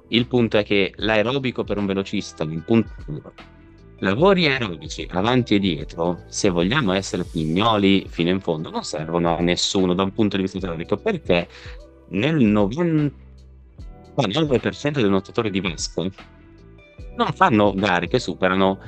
Il 0.09 0.27
punto 0.27 0.59
è 0.59 0.65
che 0.65 0.93
l'aerobico 0.97 1.65
per 1.65 1.79
un 1.79 1.87
velocista, 1.87 2.45
il 2.45 2.63
punto 2.63 2.91
lavori 4.03 4.47
aerobici 4.47 5.07
avanti 5.11 5.55
e 5.55 5.59
dietro, 5.59 6.25
se 6.27 6.51
vogliamo 6.51 6.93
essere 6.93 7.25
pignoli 7.25 8.07
fino 8.09 8.31
in 8.31 8.41
fondo, 8.41 8.71
non 8.71 8.83
servono 8.83 9.37
a 9.37 9.41
nessuno 9.41 9.95
da 9.95 10.03
un 10.03 10.13
punto 10.13 10.37
di 10.37 10.43
vista 10.43 10.59
teorico 10.59 10.97
perché 10.97 11.49
nel 12.09 12.37
99% 12.37 13.11
dei 14.93 15.09
nuotatori 15.09 15.51
di 15.51 15.61
vasco 15.61 16.11
non 17.17 17.33
fanno 17.33 17.73
gare 17.75 18.09
che 18.09 18.19
superano 18.19 18.79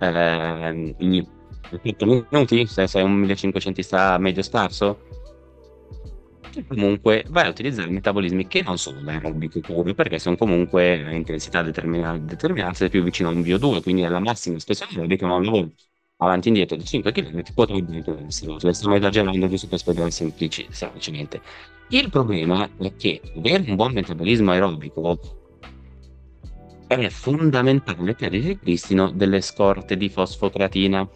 eh, 0.00 0.94
i 0.98 1.26
8 1.70 2.06
minuti 2.30 2.66
se 2.66 2.86
sei 2.86 3.02
un 3.02 3.12
1500 3.12 4.18
medio 4.18 4.42
scarso 4.42 5.07
comunque 6.66 7.24
vai 7.28 7.46
a 7.46 7.50
utilizzare 7.50 7.88
metabolismi 7.88 8.46
che 8.46 8.62
non 8.62 8.78
sono 8.78 9.00
aerobici 9.08 9.60
pure, 9.60 9.94
perché 9.94 10.18
sono 10.18 10.36
comunque 10.36 11.04
a 11.04 11.12
intensità 11.12 11.62
determinata 11.62 12.88
più 12.88 13.02
vicino 13.02 13.28
a 13.28 13.32
un 13.32 13.40
VO2, 13.40 13.82
quindi 13.82 14.04
alla 14.04 14.20
massima 14.20 14.56
espressione 14.56 14.92
aerobica, 14.92 15.26
ma 15.26 15.36
un 15.36 15.70
avanti 16.18 16.48
e 16.48 16.50
indietro 16.50 16.76
di 16.76 16.84
5 16.84 17.12
km 17.12 17.42
potrebbe 17.54 18.02
essere 18.26 18.56
lo 18.60 18.72
stiamo 18.72 18.96
esagerando 18.96 19.48
giusto 19.48 19.68
per 19.68 19.78
spiegare 19.78 20.10
semplici, 20.10 20.66
semplicemente. 20.70 21.40
Il 21.88 22.10
problema 22.10 22.68
è 22.78 22.94
che 22.96 23.20
avere 23.36 23.64
un 23.68 23.76
buon 23.76 23.92
metabolismo 23.92 24.50
aerobico 24.50 25.18
è 26.86 27.08
fondamentale 27.08 28.14
per 28.14 28.34
il 28.34 28.42
ripristino 28.42 29.10
delle 29.10 29.40
scorte 29.40 29.96
di 29.96 30.08
fosfocreatina 30.08 31.08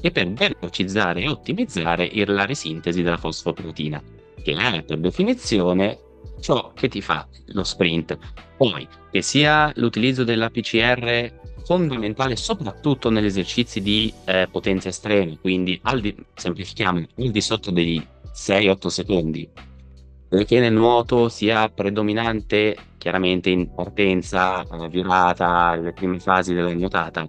e 0.00 0.10
per 0.10 0.30
velocizzare 0.32 1.22
e 1.22 1.28
ottimizzare 1.28 2.10
la 2.26 2.44
risintesi 2.44 3.02
della 3.02 3.16
fosfocreatina 3.16 4.02
che 4.42 4.54
è 4.54 4.82
per 4.82 4.98
definizione 4.98 5.98
ciò 6.40 6.72
che 6.74 6.88
ti 6.88 7.00
fa 7.00 7.26
lo 7.46 7.64
sprint. 7.64 8.18
Poi, 8.56 8.86
che 9.10 9.22
sia 9.22 9.72
l'utilizzo 9.76 10.24
della 10.24 10.50
PCR 10.50 11.40
fondamentale 11.64 12.36
soprattutto 12.36 13.08
negli 13.10 13.26
esercizi 13.26 13.80
di 13.80 14.12
eh, 14.24 14.48
potenza 14.50 14.88
estrema, 14.88 15.36
quindi 15.40 15.78
al 15.84 16.00
di, 16.00 16.14
semplifichiamo, 16.34 17.06
al 17.18 17.30
di 17.30 17.40
sotto 17.40 17.70
dei 17.70 18.04
6-8 18.34 18.86
secondi, 18.88 19.48
perché 20.28 20.60
nel 20.60 20.72
nuoto 20.72 21.28
sia 21.28 21.68
predominante 21.68 22.76
chiaramente 22.98 23.50
in 23.50 23.72
partenza, 23.74 24.62
eh, 24.62 24.88
virata, 24.88 25.74
le 25.76 25.92
prime 25.92 26.18
fasi 26.18 26.54
della 26.54 26.72
nuotata. 26.72 27.28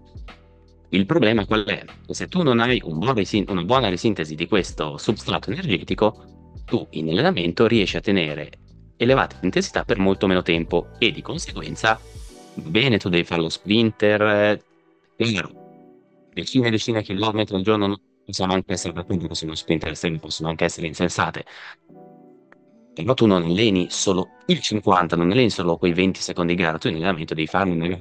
Il 0.89 1.07
problema 1.07 1.45
qual 1.45 1.63
è? 1.63 1.83
Che 2.05 2.13
se 2.13 2.27
tu 2.27 2.43
non 2.43 2.59
hai 2.59 2.79
un 2.85 2.99
buon 2.99 3.15
risin- 3.15 3.45
una 3.49 3.63
buona 3.63 3.89
risintesi 3.89 4.35
di 4.35 4.47
questo 4.47 4.97
substrato 4.97 5.49
energetico, 5.49 6.32
tu 6.65 6.87
in 6.91 7.09
allenamento 7.09 7.67
riesci 7.67 7.97
a 7.97 8.01
tenere 8.01 8.51
elevate 8.97 9.37
intensità 9.41 9.83
per 9.83 9.97
molto 9.97 10.27
meno 10.27 10.41
tempo 10.41 10.89
e 10.97 11.11
di 11.11 11.21
conseguenza 11.21 11.99
bene 12.55 12.97
tu 12.97 13.09
devi 13.09 13.23
fare 13.23 13.41
lo 13.41 13.49
sprinter 13.49 14.61
chiaro 15.15 15.61
decine 16.33 16.67
e 16.67 16.71
decine 16.71 16.99
di 16.99 17.05
chilometri 17.05 17.55
al 17.55 17.61
giorno 17.61 17.99
possono 18.25 18.53
anche 18.53 18.73
essere 18.73 18.99
appunto 18.99 19.33
se 19.33 19.53
sprinter 19.55 19.91
estremo 19.91 20.19
possono 20.19 20.49
anche 20.49 20.65
essere 20.65 20.87
insensate. 20.87 21.45
Però 22.93 23.13
tu 23.13 23.25
non 23.25 23.43
alleni 23.43 23.87
solo 23.89 24.29
il 24.47 24.59
50 24.59 25.15
non 25.15 25.31
alleni 25.31 25.49
solo 25.49 25.77
quei 25.77 25.93
20 25.93 26.19
secondi 26.21 26.53
di 26.53 26.61
gara 26.61 26.77
tu 26.77 26.89
in 26.89 26.95
allenamento 26.95 27.33
devi 27.33 27.47
fare 27.47 27.69
una 27.71 27.87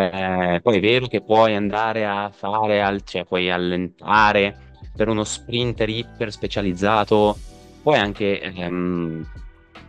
eh, 0.00 0.60
poi 0.62 0.76
è 0.76 0.80
vero 0.80 1.06
che 1.06 1.20
puoi 1.22 1.54
andare 1.54 2.06
a 2.06 2.30
fare 2.30 2.80
al, 2.80 3.02
cioè 3.02 3.26
puoi 3.26 3.50
allentare 3.50 4.69
per 4.94 5.08
uno 5.08 5.24
sprinter 5.24 5.88
iper 5.88 6.30
specializzato 6.32 7.36
puoi 7.82 7.98
anche 7.98 8.40
ehm, 8.40 9.26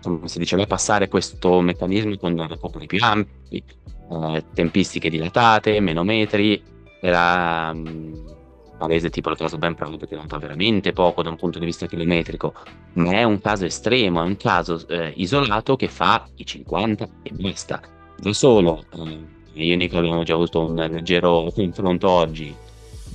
come 0.02 0.28
si 0.28 0.40
diceva 0.40 0.66
passare 0.66 1.08
questo 1.08 1.62
meccanismo 1.62 2.16
con 2.18 2.48
recuperi 2.48 2.88
più 2.88 3.00
ampi 3.02 3.64
eh, 4.12 4.44
tempistiche 4.54 5.10
dilatate 5.10 5.80
meno 5.80 6.04
metri 6.04 6.62
era 7.00 7.72
um, 7.74 8.40
palese 8.78 9.10
tipo 9.10 9.30
il 9.30 9.38
caso 9.38 9.58
Ben 9.58 9.76
Proud 9.76 10.08
che 10.08 10.16
nota 10.16 10.38
veramente 10.38 10.92
poco 10.92 11.22
da 11.22 11.30
un 11.30 11.36
punto 11.36 11.60
di 11.60 11.66
vista 11.66 11.86
chilometrico 11.86 12.54
ma 12.94 13.12
è 13.12 13.24
un 13.24 13.40
caso 13.40 13.66
estremo 13.66 14.22
è 14.22 14.26
un 14.26 14.38
caso 14.38 14.88
eh, 14.88 15.14
isolato 15.16 15.76
che 15.76 15.88
fa 15.88 16.28
i 16.36 16.46
50 16.46 17.08
e 17.24 17.32
basta. 17.32 17.82
Da 18.18 18.34
solo 18.34 18.84
eh, 18.96 19.40
io 19.54 19.74
e 19.74 19.76
Nico 19.76 19.98
abbiamo 19.98 20.24
già 20.24 20.34
avuto 20.34 20.66
un 20.66 20.76
leggero 20.76 21.52
confronto 21.54 22.10
oggi 22.10 22.56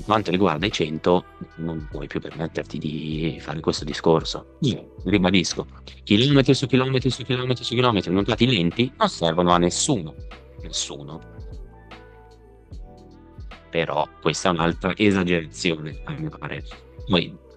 quanto 0.04 0.30
riguarda 0.30 0.66
i 0.66 0.72
100 0.72 1.24
non 1.56 1.88
puoi 1.90 2.06
più 2.06 2.20
permetterti 2.20 2.78
di 2.78 3.38
fare 3.40 3.60
questo 3.60 3.84
discorso. 3.84 4.56
Io 4.60 4.94
ribadisco, 5.04 5.66
chilometri 6.04 6.54
su 6.54 6.66
chilometri 6.66 7.10
su 7.10 7.22
chilometri 7.24 7.64
su 7.64 7.74
chilometri 7.74 8.12
nuotati 8.12 8.46
lenti 8.46 8.92
non 8.96 9.08
servono 9.08 9.52
a 9.52 9.58
nessuno. 9.58 10.14
Nessuno. 10.62 11.20
Però 13.70 14.08
questa 14.20 14.48
è 14.48 14.52
un'altra 14.52 14.92
esagerazione, 14.96 16.00
a 16.04 16.12
mio 16.12 16.30
parere. 16.30 16.64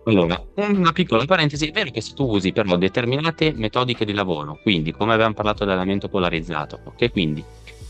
Allora, 0.06 0.44
una 0.56 0.92
piccola 0.92 1.24
parentesi, 1.26 1.68
è 1.68 1.72
vero 1.72 1.92
che 1.92 2.02
se 2.02 2.14
tu 2.14 2.26
usi 2.26 2.52
però 2.52 2.78
determinate 2.78 3.54
metodiche 3.56 4.06
di 4.06 4.14
lavoro, 4.14 4.60
quindi 4.64 4.92
come 4.92 5.14
abbiamo 5.14 5.36
parlato 5.36 5.66
dell'allenamento 5.66 6.10
polarizzato, 6.10 6.80
ok? 6.84 7.12
Quindi 7.12 7.44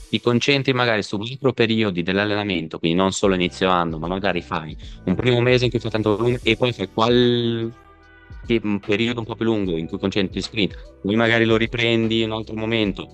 ti 0.09 0.19
concentri 0.19 0.73
magari 0.73 1.03
su 1.03 1.17
micro 1.17 1.53
periodi 1.53 2.01
dell'allenamento, 2.01 2.79
quindi 2.79 2.97
non 2.97 3.11
solo 3.11 3.35
inizio 3.35 3.69
anno, 3.69 3.99
ma 3.99 4.07
magari 4.07 4.41
fai 4.41 4.75
un 5.05 5.15
primo 5.15 5.39
mese 5.39 5.65
in 5.65 5.71
cui 5.71 5.79
fai 5.79 5.91
tanto 5.91 6.17
volume 6.17 6.39
e 6.41 6.57
poi 6.57 6.73
fai 6.73 6.89
qualche 6.91 7.71
un 8.63 8.79
periodo 8.79 9.19
un 9.19 9.25
po' 9.25 9.35
più 9.35 9.45
lungo 9.45 9.77
in 9.77 9.87
cui 9.87 9.99
concentri 9.99 10.41
sprint, 10.41 10.99
poi 11.03 11.15
magari 11.15 11.45
lo 11.45 11.57
riprendi 11.57 12.21
in 12.23 12.31
un 12.31 12.37
altro 12.37 12.55
momento, 12.55 13.07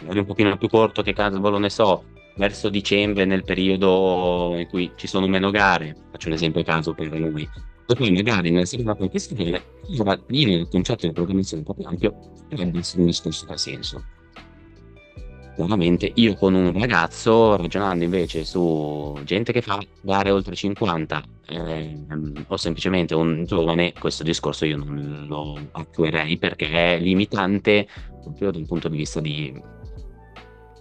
magari 0.00 0.18
un 0.18 0.26
pochino 0.26 0.56
più 0.56 0.68
corto 0.68 1.02
che 1.02 1.12
caso 1.12 1.38
ne 1.38 1.70
so, 1.70 2.04
verso 2.34 2.68
dicembre 2.68 3.24
nel 3.24 3.44
periodo 3.44 4.54
in 4.56 4.66
cui 4.66 4.90
ci 4.96 5.06
sono 5.06 5.28
meno 5.28 5.50
gare, 5.50 5.94
faccio 6.10 6.26
un 6.26 6.34
esempio 6.34 6.62
a 6.62 6.64
caso 6.64 6.92
per 6.92 7.08
noi, 7.12 7.48
e 7.86 7.94
poi 7.94 8.10
magari 8.10 8.50
nella 8.50 8.64
seconda 8.64 8.96
competizione, 8.96 9.62
allora 9.90 10.18
lì 10.26 10.44
nel 10.44 10.66
concetto 10.68 11.06
di 11.06 11.12
programmazione 11.12 11.62
un 11.64 11.72
po' 11.72 11.74
più 11.80 11.86
ampio, 11.86 12.14
essere 12.48 13.00
un 13.00 13.06
discorso 13.06 13.46
che 13.46 13.52
ha 13.52 13.56
senso 13.56 14.04
chiaramente 15.64 16.10
io 16.14 16.34
con 16.34 16.54
un 16.54 16.72
ragazzo 16.78 17.56
ragionando 17.56 18.04
invece 18.04 18.44
su 18.44 19.18
gente 19.24 19.52
che 19.52 19.62
fa 19.62 19.80
gare 20.00 20.30
oltre 20.30 20.54
50 20.54 21.22
ehm, 21.48 22.44
o 22.48 22.56
semplicemente 22.56 23.14
un 23.14 23.44
giovane 23.44 23.92
questo 23.98 24.22
discorso 24.22 24.64
io 24.64 24.76
non 24.76 25.24
lo 25.28 25.58
attuerei 25.72 26.36
perché 26.38 26.96
è 26.96 26.98
limitante 26.98 27.86
proprio 28.22 28.50
dal 28.50 28.66
punto 28.66 28.88
di 28.88 28.96
vista 28.96 29.20
di 29.20 29.52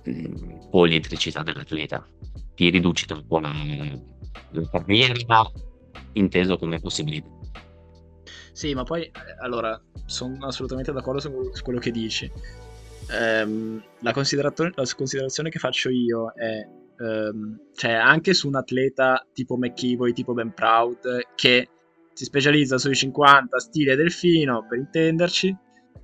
mh, 0.04 0.12
mm, 0.12 1.44
dell'atleta. 1.44 2.06
Ti 2.56 2.70
riduci 2.70 3.06
troppo 3.06 3.40
la, 3.40 3.54
la 4.52 4.70
carriera 4.70 5.14
inteso 6.14 6.58
come 6.58 6.80
possibilità. 6.80 7.30
Sì 8.52 8.74
ma 8.74 8.84
poi 8.84 9.04
eh, 9.04 9.12
allora 9.42 9.82
sono 10.06 10.46
assolutamente 10.46 10.92
d'accordo 10.92 11.20
su 11.20 11.32
quello 11.64 11.80
che 11.80 11.92
dici 11.92 12.30
ehm, 13.10 13.84
la, 14.00 14.14
considerazione, 14.14 14.72
la, 14.76 14.86
considerazione 14.96 15.50
che 15.50 15.60
faccio 15.60 15.90
io 15.90 16.32
è 16.34 16.68
ehm, 17.02 17.60
cioè 17.74 17.94
anche 17.94 18.34
su 18.34 18.48
un 18.48 18.56
atleta 18.56 19.26
tipo 19.34 19.58
McKevoy, 19.58 20.14
tipo 20.14 20.34
Ben 20.34 20.54
Proud, 20.54 21.00
che 21.36 21.70
si 22.14 22.24
specializza 22.26 22.78
sui 22.78 22.96
50 22.96 23.60
stile 23.60 23.96
delfino, 23.96 24.66
per 24.68 24.78
intenderci, 24.78 25.56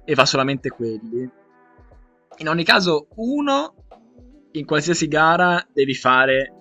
e 0.03 0.15
fa 0.15 0.25
solamente 0.25 0.69
quelli. 0.69 1.29
In 2.37 2.49
ogni 2.49 2.63
caso, 2.63 3.07
uno, 3.15 3.75
in 4.51 4.65
qualsiasi 4.65 5.07
gara 5.07 5.65
devi 5.71 5.93
fare 5.93 6.53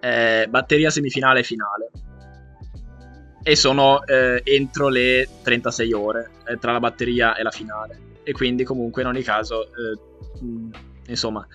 eh, 0.00 0.46
batteria 0.48 0.90
semifinale 0.90 1.40
e 1.40 1.44
finale. 1.44 1.90
E 3.42 3.56
sono 3.56 4.04
eh, 4.04 4.42
entro 4.44 4.88
le 4.88 5.26
36 5.42 5.92
ore 5.92 6.30
eh, 6.46 6.58
tra 6.58 6.72
la 6.72 6.80
batteria 6.80 7.34
e 7.36 7.42
la 7.42 7.50
finale 7.50 8.08
e 8.22 8.32
quindi 8.32 8.64
comunque 8.64 9.02
in 9.02 9.08
ogni 9.08 9.22
caso, 9.22 9.66
eh, 9.66 9.98
insomma, 11.06 11.46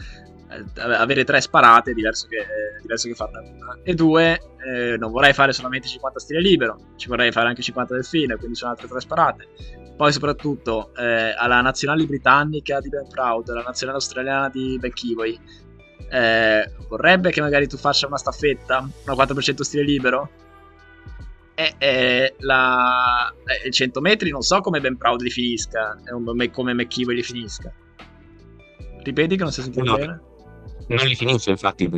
eh, 0.50 0.82
avere 0.82 1.24
tre 1.24 1.42
sparate 1.42 1.92
è 1.92 1.94
diverso 1.94 2.28
che, 2.28 2.38
è 2.38 2.82
diverso 2.82 3.08
che 3.08 3.16
farne 3.16 3.40
una. 3.40 3.80
E 3.84 3.94
due, 3.94 4.40
eh, 4.66 4.98
non 4.98 5.12
vorrei 5.12 5.34
fare 5.34 5.54
solamente 5.54 5.88
50 5.88 6.20
stile 6.20 6.42
libero, 6.42 6.78
ci 6.96 7.08
vorrei 7.08 7.32
fare 7.32 7.48
anche 7.48 7.62
50 7.62 7.94
delfine, 7.94 8.36
quindi 8.36 8.56
sono 8.56 8.72
altre 8.72 8.88
tre 8.88 9.00
sparate. 9.00 9.48
Poi 9.96 10.12
soprattutto 10.12 10.94
eh, 10.96 11.34
alla 11.38 11.62
nazionale 11.62 12.06
britannica 12.06 12.80
di 12.82 12.90
Ben 12.90 13.08
Proud, 13.08 13.48
alla 13.50 13.64
nazionale 13.64 13.98
australiana 13.98 14.50
di 14.50 14.78
Ben 14.80 14.92
Kivoy, 14.92 15.40
eh, 16.10 16.72
vorrebbe 16.88 17.32
che 17.32 17.42
magari 17.42 17.68
tu 17.68 17.78
faccia 17.78 18.08
una 18.08 18.18
staffetta, 18.18 18.88
una 19.06 19.24
4% 19.26 19.62
stile 19.62 19.84
libero? 19.84 20.30
E, 21.56 21.74
e 21.78 22.36
la, 22.40 23.34
eh, 23.64 23.72
100 23.72 24.02
metri 24.02 24.30
non 24.30 24.42
so 24.42 24.60
come 24.60 24.82
Ben 24.82 24.98
Proud 24.98 25.22
li 25.22 25.30
finisca, 25.30 25.98
come 26.52 26.74
McKeevoy 26.74 27.16
li 27.16 27.24
finisca. 27.24 27.74
Ripeti 29.04 29.38
che 29.38 29.44
non 29.44 29.52
si 29.52 29.62
sente 29.62 29.82
no, 29.82 29.96
bene? 29.96 30.22
Non 30.88 31.06
li 31.06 31.16
finisce 31.16 31.52
infatti. 31.52 31.90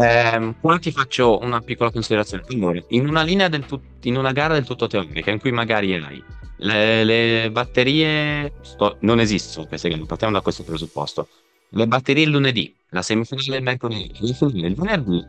Eh, 0.00 0.54
qua 0.60 0.78
ti 0.78 0.92
faccio 0.92 1.38
una 1.38 1.60
piccola 1.60 1.90
considerazione. 1.90 2.44
Allora, 2.48 2.80
in 2.88 3.08
una 3.08 3.22
linea 3.22 3.48
del 3.48 3.66
tut- 3.66 4.04
in 4.04 4.16
una 4.16 4.32
gara 4.32 4.54
del 4.54 4.64
tutto 4.64 4.86
teorica, 4.86 5.30
in 5.30 5.40
cui 5.40 5.50
magari 5.50 5.94
hai 5.94 6.22
le, 6.58 7.04
le 7.04 7.50
batterie, 7.50 8.52
sto, 8.60 8.96
non 9.00 9.18
esistono 9.18 9.66
queste 9.66 9.88
gare, 9.88 10.04
partiamo 10.04 10.34
da 10.34 10.40
questo 10.40 10.62
presupposto. 10.62 11.28
Le 11.70 11.86
batterie 11.86 12.24
il 12.24 12.30
lunedì, 12.30 12.74
la 12.90 13.02
semifinale 13.02 13.56
il 13.56 13.62
mercoledì, 13.62 14.12
il 14.20 14.74
venerdì, 14.74 15.26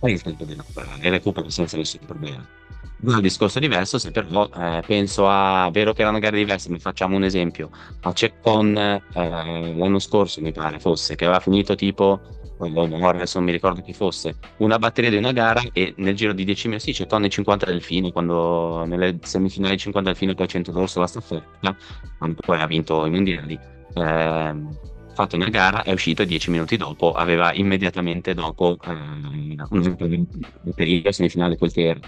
fai 0.00 0.12
il 0.12 0.22
di 0.22 0.54
recuperare 0.54 1.02
e 1.02 1.10
recuperi 1.10 1.50
senza 1.50 1.76
nessun 1.76 2.00
problema. 2.06 2.44
Un 3.02 3.20
discorso 3.20 3.58
diverso 3.58 3.98
se 3.98 4.10
però 4.10 4.48
eh, 4.54 4.82
penso 4.86 5.26
a, 5.26 5.70
vero 5.70 5.92
che 5.92 6.02
erano 6.02 6.18
gare 6.18 6.36
diverse, 6.36 6.70
mi 6.70 6.78
facciamo 6.78 7.16
un 7.16 7.24
esempio, 7.24 7.70
a 8.00 8.12
Ceccon 8.12 8.76
eh, 8.76 9.02
l'anno 9.74 9.98
scorso 9.98 10.42
mi 10.42 10.52
pare 10.52 10.78
fosse, 10.78 11.16
che 11.16 11.24
aveva 11.24 11.40
finito 11.40 11.74
tipo, 11.74 12.20
adesso 12.58 13.38
non 13.38 13.46
mi 13.46 13.52
ricordo 13.52 13.80
chi 13.80 13.94
fosse, 13.94 14.36
una 14.58 14.78
batteria 14.78 15.08
di 15.08 15.16
una 15.16 15.32
gara 15.32 15.62
e 15.72 15.94
nel 15.96 16.14
giro 16.14 16.34
di 16.34 16.44
10 16.44 16.68
minuti, 16.68 16.92
sì, 16.92 16.94
Ceccon 16.94 17.24
e 17.24 17.28
50 17.30 17.66
delfini, 17.66 18.12
quando 18.12 18.84
nelle 18.84 19.18
semifinali 19.22 19.78
50 19.78 20.10
delfini 20.10 20.34
poi 20.34 20.48
100 20.48 20.70
d'orso 20.70 21.00
la 21.00 21.06
staffetta, 21.06 21.76
poi 22.34 22.60
ha 22.60 22.66
vinto 22.66 23.06
i 23.06 23.10
mondiali. 23.10 23.58
Eh, 23.94 24.54
fatto 25.20 25.36
una 25.36 25.48
gara, 25.48 25.82
è 25.82 25.92
uscito 25.92 26.24
10 26.24 26.50
minuti 26.50 26.76
dopo, 26.76 27.12
aveva 27.12 27.52
immediatamente 27.52 28.34
dopo 28.34 28.78
eh, 28.82 28.90
una 28.90 29.68
batteria 30.62 31.12
semifinale 31.12 31.56
che 31.56 31.70
era. 31.74 32.00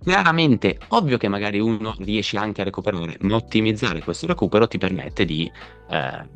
Chiaramente, 0.00 0.78
ovvio 0.88 1.16
che 1.16 1.28
magari 1.28 1.58
uno 1.58 1.94
riesce 1.98 2.36
anche 2.36 2.60
a 2.60 2.64
recuperare, 2.64 3.16
ma 3.20 3.34
ottimizzare 3.34 4.00
questo 4.00 4.26
recupero 4.26 4.68
ti 4.68 4.78
permette 4.78 5.24
di 5.24 5.50
eh, 5.90 6.26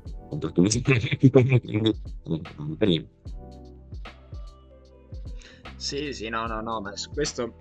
Sì, 5.77 6.13
sì, 6.13 6.29
no, 6.29 6.47
no, 6.47 6.61
no, 6.61 6.81
ma 6.81 6.97
su 6.97 7.11
questo 7.11 7.55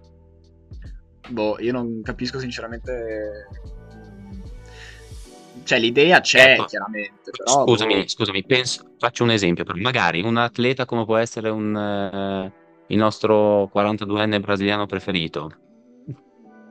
boh, 1.29 1.57
io 1.59 1.71
non 1.71 2.01
capisco 2.01 2.39
sinceramente 2.39 3.47
cioè 5.63 5.79
l'idea 5.79 6.19
c'è 6.21 6.53
ecco, 6.53 6.65
chiaramente 6.65 7.31
però, 7.31 7.65
scusami, 7.65 7.95
boh... 7.95 8.07
scusami 8.07 8.43
penso, 8.43 8.91
faccio 8.97 9.23
un 9.23 9.31
esempio 9.31 9.63
magari 9.75 10.21
un 10.21 10.37
atleta 10.37 10.85
come 10.85 11.05
può 11.05 11.17
essere 11.17 11.49
un, 11.49 11.73
uh, 11.73 12.51
il 12.87 12.97
nostro 12.97 13.69
42enne 13.73 14.39
brasiliano 14.39 14.85
preferito 14.85 15.51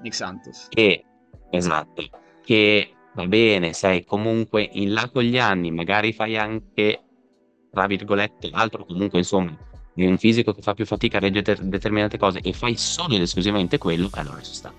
Nick 0.02 0.14
Santos. 0.14 0.66
Che, 0.68 1.04
esatto, 1.50 2.04
che 2.42 2.94
va 3.14 3.26
bene, 3.26 3.72
sei 3.72 4.04
comunque 4.04 4.68
in 4.72 4.92
là 4.92 5.08
con 5.08 5.22
gli 5.22 5.38
anni, 5.38 5.70
magari 5.70 6.12
fai 6.12 6.36
anche, 6.36 7.02
tra 7.70 7.86
virgolette, 7.86 8.50
altro 8.52 8.84
comunque 8.84 9.18
insomma, 9.18 9.56
è 9.94 10.06
un 10.06 10.18
fisico 10.18 10.52
che 10.52 10.62
fa 10.62 10.74
più 10.74 10.86
fatica 10.86 11.18
a 11.18 11.20
reggere 11.20 11.58
determinate 11.62 12.18
cose 12.18 12.40
e 12.40 12.52
fai 12.52 12.76
solo 12.76 13.14
ed 13.14 13.22
esclusivamente 13.22 13.78
quello, 13.78 14.08
allora 14.12 14.40
ci 14.40 14.54
sta. 14.54 14.72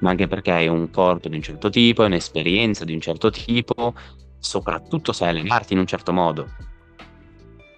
Ma 0.00 0.10
anche 0.10 0.26
perché 0.26 0.50
hai 0.50 0.68
un 0.68 0.90
corpo 0.90 1.28
di 1.28 1.36
un 1.36 1.42
certo 1.42 1.70
tipo, 1.70 2.02
hai 2.02 2.08
un'esperienza 2.08 2.84
di 2.84 2.92
un 2.92 3.00
certo 3.00 3.30
tipo, 3.30 3.94
soprattutto 4.38 5.12
sai 5.12 5.30
allenarti 5.30 5.72
in 5.72 5.80
un 5.80 5.86
certo 5.86 6.12
modo. 6.12 6.48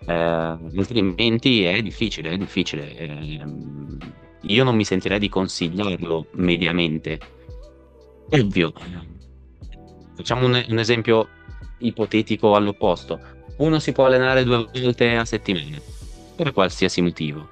Eh, 0.07 0.13
altrimenti 0.15 1.65
è 1.65 1.81
difficile, 1.83 2.31
è 2.31 2.37
difficile. 2.37 2.97
Eh, 2.97 3.43
io 4.43 4.65
non 4.65 4.75
mi 4.75 4.85
sentirei 4.85 5.19
di 5.19 5.29
consigliarlo 5.29 6.29
mediamente. 6.33 7.19
Ovvio. 8.31 8.73
Facciamo 10.15 10.47
un, 10.47 10.65
un 10.69 10.79
esempio 10.79 11.29
ipotetico 11.79 12.55
all'opposto. 12.55 13.21
Uno 13.59 13.79
si 13.79 13.93
può 13.93 14.07
allenare 14.07 14.45
due 14.45 14.69
volte 14.73 15.17
a 15.17 15.25
settimana, 15.25 15.81
per 16.37 16.53
qualsiasi 16.53 17.01
motivo. 17.01 17.49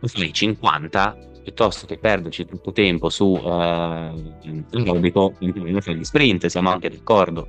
Fai 0.00 0.32
50 0.32 1.16
piuttosto 1.42 1.86
che 1.86 1.98
perderci 1.98 2.46
tutto 2.46 2.72
tempo 2.72 3.08
su 3.08 3.26
uh, 3.26 3.48
aerobico, 4.70 5.34
fai 5.80 5.96
gli 5.96 6.04
sprint, 6.04 6.46
siamo 6.46 6.70
anche 6.70 6.88
d'accordo. 6.88 7.46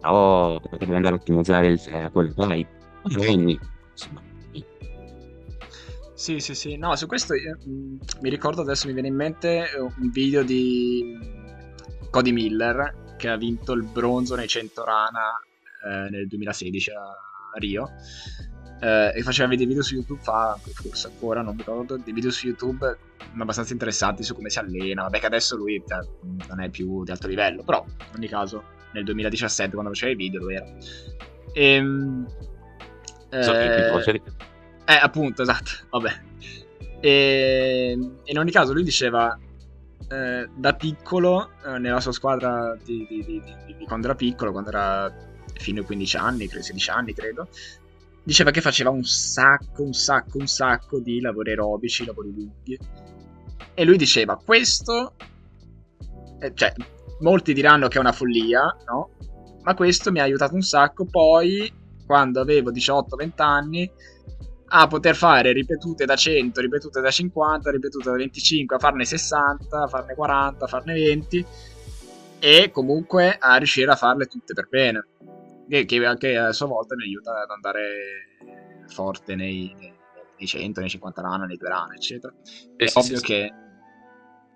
Però 0.00 0.60
potrebbe 0.60 0.96
andare 0.96 1.14
a 1.14 1.18
ottimizzare 1.18 1.66
il, 1.68 1.80
eh, 1.88 2.10
quello 2.10 2.32
che 2.32 2.42
hai. 2.42 2.66
Quindi, 3.02 3.58
insomma, 3.90 4.22
sì, 6.18 6.40
sì, 6.40 6.56
sì. 6.56 6.76
No, 6.76 6.96
su 6.96 7.06
questo 7.06 7.34
io, 7.34 7.56
mh, 7.64 7.70
mm, 7.70 7.96
mi 8.22 8.28
ricordo 8.28 8.62
adesso 8.62 8.88
mi 8.88 8.92
viene 8.92 9.06
in 9.06 9.14
mente 9.14 9.70
eh, 9.70 9.78
un 9.80 10.10
video 10.10 10.42
di 10.42 11.16
Cody 12.10 12.32
Miller 12.32 13.14
che 13.16 13.28
ha 13.28 13.36
vinto 13.36 13.72
il 13.72 13.84
bronzo 13.84 14.34
nei 14.34 14.48
100 14.48 14.84
rana 14.84 15.40
eh, 15.86 16.10
nel 16.10 16.26
2016 16.26 16.90
a 16.90 17.14
Rio. 17.58 17.92
Eh, 18.80 19.12
e 19.14 19.22
faceva 19.22 19.54
dei 19.54 19.66
video 19.66 19.82
su 19.82 19.94
YouTube, 19.94 20.20
fa 20.22 20.58
forse 20.62 21.08
ancora, 21.08 21.42
non 21.42 21.54
mi 21.54 21.58
ricordo, 21.58 21.96
dei 21.96 22.12
video 22.12 22.30
su 22.30 22.46
YouTube 22.46 22.96
abbastanza 23.36 23.72
interessanti 23.72 24.22
su 24.22 24.34
come 24.34 24.50
si 24.50 24.58
allena. 24.58 25.02
Vabbè, 25.02 25.18
che 25.18 25.26
adesso 25.26 25.56
lui 25.56 25.82
cioè, 25.86 26.00
non 26.48 26.60
è 26.60 26.68
più 26.68 27.04
di 27.04 27.10
alto 27.10 27.28
livello, 27.28 27.62
però 27.62 27.84
in 27.86 28.16
ogni 28.16 28.28
caso 28.28 28.62
nel 28.92 29.04
2017 29.04 29.72
quando 29.72 29.92
faceva 29.92 30.12
i 30.12 30.16
video 30.16 30.40
lo 30.40 30.50
era. 30.50 30.66
Ehm, 31.52 32.26
eh, 33.30 34.22
eh, 34.84 34.94
appunto, 34.94 35.42
esatto, 35.42 35.70
vabbè. 35.90 36.20
E, 37.00 37.98
in 38.24 38.38
ogni 38.38 38.50
caso 38.50 38.72
lui 38.72 38.82
diceva, 38.82 39.38
eh, 40.08 40.48
da 40.54 40.74
piccolo, 40.74 41.50
eh, 41.66 41.78
nella 41.78 42.00
sua 42.00 42.12
squadra 42.12 42.76
di, 42.82 43.06
di, 43.08 43.24
di, 43.24 43.42
di, 43.76 43.84
quando 43.86 44.06
era 44.06 44.16
piccolo, 44.16 44.52
quando 44.52 44.70
era 44.70 45.12
fino 45.54 45.80
ai 45.80 45.86
15 45.86 46.16
anni, 46.16 46.48
16 46.48 46.90
anni 46.90 47.12
credo, 47.12 47.48
diceva 48.28 48.50
che 48.50 48.60
faceva 48.60 48.90
un 48.90 49.04
sacco, 49.04 49.82
un 49.82 49.94
sacco, 49.94 50.36
un 50.36 50.46
sacco 50.46 51.00
di 51.00 51.18
lavori 51.18 51.48
aerobici, 51.48 52.04
lavori 52.04 52.30
lunghi. 52.34 52.78
E 53.72 53.84
lui 53.86 53.96
diceva, 53.96 54.36
questo, 54.36 55.14
eh, 56.38 56.52
cioè, 56.52 56.74
molti 57.20 57.54
diranno 57.54 57.88
che 57.88 57.96
è 57.96 58.00
una 58.00 58.12
follia, 58.12 58.76
no? 58.84 59.12
Ma 59.62 59.74
questo 59.74 60.12
mi 60.12 60.20
ha 60.20 60.24
aiutato 60.24 60.54
un 60.54 60.60
sacco. 60.60 61.06
Poi, 61.06 61.72
quando 62.04 62.42
avevo 62.42 62.70
18-20 62.70 63.32
anni, 63.36 63.90
a 64.66 64.86
poter 64.86 65.16
fare 65.16 65.52
ripetute 65.52 66.04
da 66.04 66.14
100, 66.14 66.60
ripetute 66.60 67.00
da 67.00 67.10
50, 67.10 67.70
ripetute 67.70 68.10
da 68.10 68.16
25, 68.16 68.76
a 68.76 68.78
farne 68.78 69.06
60, 69.06 69.84
a 69.84 69.88
farne 69.88 70.14
40, 70.14 70.64
a 70.66 70.68
farne 70.68 70.92
20 70.92 71.46
e 72.40 72.70
comunque 72.70 73.38
a 73.40 73.56
riuscire 73.56 73.90
a 73.90 73.96
farle 73.96 74.26
tutte 74.26 74.52
per 74.52 74.68
bene. 74.68 75.06
Che, 75.68 75.84
che 75.84 76.06
anche 76.06 76.36
a 76.36 76.52
sua 76.52 76.66
volta 76.66 76.94
mi 76.96 77.04
aiuta 77.04 77.42
ad 77.42 77.50
andare 77.50 78.36
forte 78.86 79.34
nei, 79.34 79.74
nei 79.76 80.46
100, 80.46 80.80
nei 80.80 80.88
50 80.88 81.20
rana, 81.20 81.44
nei 81.44 81.56
2 81.56 81.68
rana, 81.68 81.94
eccetera. 81.94 82.32
È, 82.76 82.86
sì, 82.86 82.98
ovvio, 82.98 83.16
sì, 83.18 83.24
che, 83.24 83.52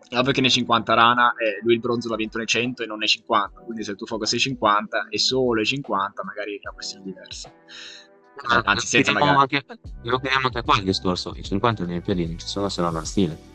è 0.09 0.19
ovvio 0.19 0.33
che 0.33 0.41
nei 0.41 0.51
50 0.51 0.95
rana 0.95 1.35
eh, 1.35 1.61
lui 1.63 1.75
il 1.75 1.81
bronzo 1.81 2.09
l'ha 2.09 2.17
vinto 2.17 2.39
nei 2.39 2.47
100 2.47 2.83
e 2.83 2.87
non 2.87 2.99
nei 2.99 3.09
50, 3.09 3.61
quindi 3.61 3.85
se 3.85 3.95
tu 3.95 4.07
focus 4.07 4.33
ai 4.33 4.39
50 4.39 5.09
e 5.09 5.19
solo 5.19 5.61
ai 5.61 5.67
50 5.67 6.25
magari 6.25 6.57
è 6.57 6.61
una 6.63 6.73
questione 6.75 7.05
diversa. 7.05 7.53
Ah, 8.45 8.63
anzi, 8.65 8.87
senza 8.87 9.13
magari... 9.13 9.37
anche, 9.37 9.65
lo 10.03 10.19
chiamiamo 10.19 10.47
anche 10.47 10.63
qua 10.63 10.77
il 10.79 10.85
discorso, 10.85 11.35
i 11.37 11.43
50 11.43 11.83
Olimpiadi 11.83 12.27
non 12.27 12.39
ci 12.39 12.47
sono 12.47 12.69
se 12.69 12.81
non 12.81 12.97
a 12.97 13.05
stile. 13.05 13.52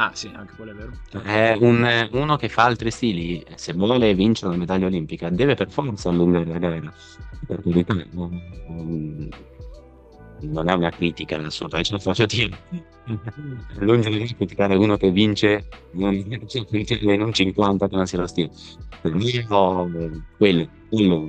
Ah 0.00 0.12
sì, 0.14 0.30
anche 0.34 0.54
quello 0.56 0.70
è 0.70 0.74
vero. 0.74 0.92
È 1.22 1.58
un, 1.60 2.08
uno 2.12 2.36
che 2.36 2.48
fa 2.48 2.64
altri 2.64 2.90
stili, 2.90 3.44
se 3.54 3.74
vuole 3.74 4.14
vincere 4.14 4.50
la 4.50 4.56
medaglia 4.56 4.86
olimpica, 4.86 5.28
deve 5.28 5.54
per 5.54 5.70
forza 5.70 6.08
allungare 6.08 6.46
la 6.46 6.56
gara. 6.56 6.80
Non, 8.12 9.28
non 10.40 10.68
è 10.70 10.72
una 10.72 10.88
critica 10.88 11.36
assolutamente, 11.36 11.90
ce 11.90 11.92
la 11.92 11.98
faccio 11.98 12.24
dire. 12.24 12.58
Lungi 13.80 14.08
di 14.08 14.34
criticare 14.34 14.74
uno 14.74 14.96
che 14.96 15.10
vince 15.10 15.68
non, 15.90 16.24
non 17.18 17.32
50 17.34 17.88
che 17.88 17.96
non 17.96 18.06
sia 18.06 18.20
lo 18.20 18.26
stile. 18.26 18.50
Per 19.02 19.14
me, 19.14 19.46
no, 19.50 19.90
quello, 20.38 20.66
quello. 20.88 21.28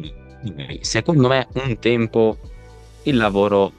Secondo 0.79 1.27
me 1.27 1.45
un 1.55 1.77
tempo 1.77 2.37
il 3.03 3.17
lavoro 3.17 3.73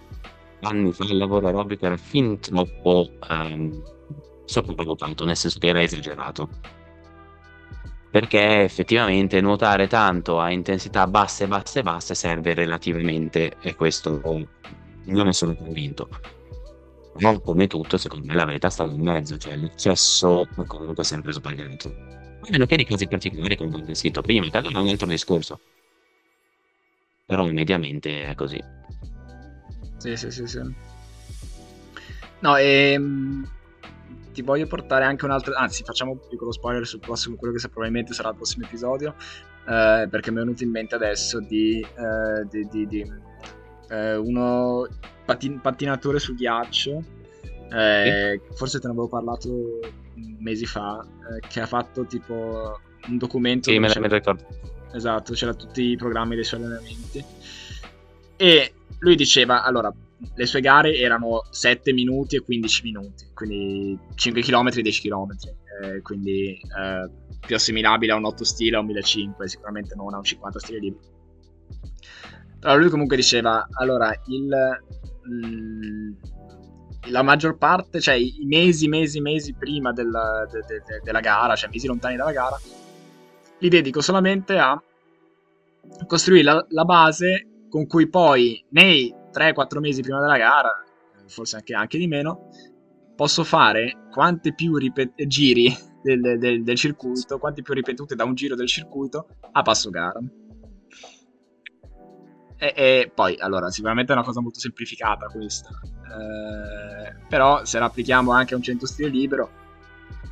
anni 0.60 0.92
fa 0.92 1.04
il 1.04 1.16
lavoro 1.16 1.46
aerobico 1.46 1.86
era 1.86 1.96
fin 1.96 2.38
troppo 2.38 3.08
um, 3.28 3.82
sopravvalutato, 4.52 5.24
nel 5.24 5.36
senso 5.36 5.58
che 5.58 5.68
era 5.68 5.82
esagerato. 5.82 6.48
perché 8.10 8.62
effettivamente 8.62 9.40
nuotare 9.40 9.86
tanto 9.88 10.38
a 10.38 10.50
intensità 10.50 11.06
basse, 11.06 11.46
basse, 11.48 11.82
basse 11.82 12.14
serve 12.14 12.52
relativamente 12.54 13.56
e 13.60 13.74
questo 13.74 14.20
non 14.22 15.26
ne 15.26 15.32
sono 15.32 15.54
convinto. 15.56 16.08
Ma 17.20 17.38
come 17.40 17.66
tutto, 17.68 17.96
secondo 17.98 18.26
me 18.26 18.34
la 18.34 18.44
verità 18.44 18.68
sta 18.70 18.84
in 18.84 19.00
mezzo, 19.00 19.36
cioè 19.38 19.56
l'eccesso 19.56 20.42
è 20.42 20.64
comunque 20.66 21.04
sempre 21.04 21.32
sbagliato. 21.32 21.88
A 22.40 22.46
meno 22.50 22.66
che 22.66 22.76
di 22.76 22.84
casi 22.84 23.06
particolari 23.06 23.56
come 23.56 23.76
ho 23.76 23.80
descritto 23.80 24.20
prima, 24.22 24.46
allora 24.50 24.78
è 24.78 24.82
un 24.82 24.88
altro 24.88 25.06
discorso. 25.06 25.60
Però 27.26 27.44
mediamente 27.46 28.24
è 28.26 28.34
così. 28.36 28.62
Sì, 29.96 30.16
sì, 30.16 30.30
sì, 30.30 30.46
sì. 30.46 30.60
No, 32.40 32.56
ehm, 32.56 33.44
ti 34.32 34.42
voglio 34.42 34.66
portare 34.66 35.04
anche 35.04 35.24
un 35.24 35.30
altro. 35.30 35.54
Anzi, 35.54 35.84
facciamo 35.84 36.12
un 36.12 36.18
piccolo 36.28 36.52
spoiler 36.52 36.86
sul 36.86 37.00
prossimo, 37.00 37.36
quello 37.36 37.54
che 37.54 37.68
probabilmente 37.68 38.12
sarà 38.12 38.30
il 38.30 38.36
prossimo 38.36 38.66
episodio. 38.66 39.14
Eh, 39.68 40.08
perché 40.10 40.30
mi 40.30 40.38
è 40.38 40.40
venuto 40.40 40.64
in 40.64 40.70
mente 40.70 40.94
adesso 40.94 41.40
di, 41.40 41.80
eh, 41.80 42.46
di, 42.48 42.66
di, 42.68 42.86
di 42.86 43.12
eh, 43.90 44.16
uno 44.16 44.88
patin- 45.24 45.60
pattinatore 45.60 46.18
sul 46.18 46.34
ghiaccio. 46.34 47.02
Eh, 47.70 48.40
sì. 48.48 48.54
Forse 48.56 48.80
te 48.80 48.86
ne 48.86 48.92
avevo 48.92 49.08
parlato 49.08 49.78
mesi 50.38 50.66
fa. 50.66 51.04
Eh, 51.04 51.46
che 51.48 51.60
ha 51.60 51.66
fatto 51.66 52.04
tipo 52.06 52.80
un 53.06 53.18
documento. 53.18 53.70
Sì, 53.70 53.78
me 53.78 53.88
ne 53.88 54.08
ricordo. 54.08 54.44
Esatto, 54.92 55.32
c'era 55.32 55.54
tutti 55.54 55.82
i 55.90 55.96
programmi 55.96 56.34
dei 56.34 56.44
suoi 56.44 56.62
allenamenti. 56.62 57.24
E 58.36 58.74
lui 58.98 59.14
diceva: 59.14 59.62
Allora, 59.62 59.92
le 60.34 60.46
sue 60.46 60.60
gare 60.60 60.96
erano 60.96 61.42
7 61.50 61.92
minuti 61.92 62.36
e 62.36 62.40
15 62.40 62.82
minuti, 62.82 63.26
quindi 63.34 63.98
5 64.14 64.42
km 64.42 64.68
e 64.76 64.82
10 64.82 65.08
km, 65.08 65.28
eh, 65.82 66.02
quindi 66.02 66.50
eh, 66.52 67.10
più 67.44 67.56
assimilabile 67.56 68.12
a 68.12 68.16
un 68.16 68.24
8 68.24 68.44
stile 68.44 68.76
o 68.76 68.80
un 68.80 68.86
1500, 68.86 69.46
sicuramente 69.46 69.94
non 69.94 70.14
a 70.14 70.18
un 70.18 70.24
50 70.24 70.58
stile 70.58 70.78
libero. 70.78 71.10
Però 72.60 72.76
lui 72.76 72.88
comunque 72.90 73.16
diceva, 73.16 73.66
allora, 73.72 74.14
il, 74.26 74.48
mh, 75.22 77.10
la 77.10 77.22
maggior 77.22 77.58
parte, 77.58 78.00
cioè 78.00 78.14
i 78.14 78.44
mesi, 78.44 78.86
mesi, 78.86 79.20
mesi 79.20 79.54
prima 79.54 79.92
della, 79.92 80.46
de, 80.50 80.60
de, 80.60 80.82
de, 80.86 81.00
della 81.02 81.20
gara, 81.20 81.56
cioè 81.56 81.70
mesi 81.70 81.88
lontani 81.88 82.16
dalla 82.16 82.32
gara, 82.32 82.58
li 83.58 83.68
dedico 83.68 84.00
solamente 84.00 84.58
a 84.58 84.80
costruire 86.06 86.44
la, 86.44 86.64
la 86.68 86.84
base 86.84 87.46
con 87.68 87.86
cui 87.86 88.08
poi 88.08 88.64
nei 88.70 89.12
3-4 89.32 89.78
mesi 89.78 90.02
prima 90.02 90.20
della 90.20 90.36
gara, 90.36 90.70
forse 91.26 91.56
anche, 91.56 91.74
anche 91.74 91.98
di 91.98 92.06
meno, 92.06 92.48
posso 93.16 93.44
fare 93.44 94.08
quante 94.10 94.54
più 94.54 94.76
ripet- 94.76 95.26
giri 95.26 95.74
del, 96.02 96.38
del, 96.38 96.62
del, 96.62 96.76
circuito, 96.76 97.38
quante 97.38 97.62
più 97.62 97.74
ripetute 97.74 98.14
da 98.14 98.24
un 98.24 98.34
giro 98.34 98.54
del 98.54 98.66
circuito 98.66 99.28
a 99.52 99.62
passo 99.62 99.90
gara. 99.90 100.20
E, 102.56 102.72
e 102.76 103.12
poi, 103.14 103.36
allora, 103.38 103.70
sicuramente 103.70 104.12
è 104.12 104.14
una 104.16 104.24
cosa 104.24 104.40
molto 104.40 104.58
semplificata 104.58 105.26
questa, 105.26 105.68
eh, 105.70 107.26
però 107.28 107.64
se 107.64 107.78
la 107.78 107.86
applichiamo 107.86 108.32
anche 108.32 108.54
a 108.54 108.56
un 108.56 108.62
100 108.62 108.86
stile 108.86 109.08
libero, 109.08 109.50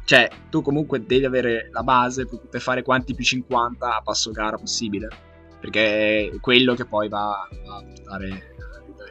cioè 0.05 0.29
tu 0.49 0.63
comunque 0.63 1.05
devi 1.05 1.25
avere 1.25 1.69
la 1.73 1.83
base 1.83 2.27
per 2.27 2.61
fare 2.61 2.83
quanti 2.83 3.15
più 3.15 3.25
50 3.25 3.97
a 3.97 4.03
passo 4.03 4.31
gara 4.31 4.57
possibile, 4.57 5.09
perché 5.61 6.31
è 6.31 6.41
quello 6.41 6.75
che 6.75 6.85
poi 6.85 7.09
va 7.09 7.31
a 7.31 7.85
portare 7.85 8.57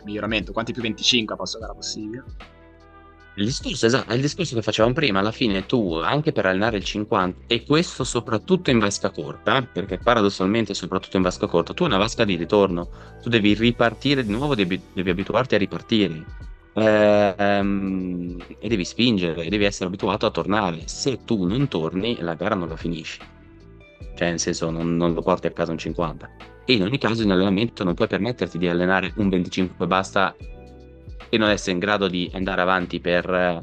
miglioramento, 0.04 0.52
quanti 0.52 0.74
più 0.74 0.82
25 0.82 1.34
a 1.34 1.38
passo 1.38 1.60
gara 1.60 1.74
possibile. 1.74 2.24
Il 3.36 3.46
discorso, 3.46 3.86
esatto, 3.86 4.12
è 4.12 4.16
il 4.16 4.22
discorso 4.22 4.54
che 4.56 4.62
facevamo 4.62 4.94
prima, 4.94 5.20
alla 5.20 5.32
fine 5.32 5.66
tu, 5.66 5.94
anche 5.94 6.34
per 6.34 6.46
allenare 6.46 6.76
il 6.76 6.84
50, 6.84 7.46
e 7.48 7.64
questo 7.64 8.04
soprattutto 8.04 8.70
in 8.70 8.80
vasca 8.80 9.12
corta, 9.12 9.62
perché 9.62 9.98
paradossalmente 9.98 10.74
soprattutto 10.74 11.16
in 11.16 11.24
vasca 11.24 11.48
corta, 11.48 11.74
tu 11.74 11.84
hai 11.84 11.90
una 11.90 11.98
vasca 11.98 12.26
di 12.26 12.36
ritorno, 12.36 12.90
tu 13.22 13.30
devi 13.30 13.54
ripartire 13.54 14.26
di 14.26 14.32
nuovo, 14.34 14.56
devi, 14.56 14.82
devi 14.92 15.10
abituarti 15.10 15.56
a 15.56 15.58
ripartire, 15.58 16.26
eh, 16.74 17.34
ehm, 17.38 18.38
e 18.60 18.68
devi 18.68 18.84
spingere, 18.84 19.48
devi 19.48 19.64
essere 19.64 19.86
abituato 19.86 20.26
a 20.26 20.32
tornare. 20.32 20.82
Se 20.86 21.24
tu 21.24 21.46
non 21.46 21.68
torni, 21.70 22.18
la 22.20 22.34
gara 22.34 22.56
non 22.56 22.68
la 22.68 22.76
finisci. 22.76 23.20
Cioè, 24.16 24.30
nel 24.30 24.40
senso, 24.40 24.70
non, 24.70 24.98
non 24.98 25.14
lo 25.14 25.22
porti 25.22 25.48
a 25.48 25.52
casa 25.52 25.72
un 25.72 25.78
50 25.78 26.30
e 26.69 26.73
in 26.73 26.84
ogni 26.84 26.99
caso 26.99 27.23
in 27.23 27.32
allenamento 27.32 27.84
non 27.84 27.95
puoi 27.95 28.08
permetterti 28.08 28.60
di 28.60 28.67
allenare 28.67 29.12
un 29.15 29.27
25 29.27 29.86
e 29.86 29.88
basta 29.88 30.36
e 31.27 31.36
non 31.39 31.49
essere 31.49 31.71
in 31.71 31.79
grado 31.79 32.08
di 32.08 32.29
andare 32.36 32.62
avanti 32.62 32.99
per 32.99 33.60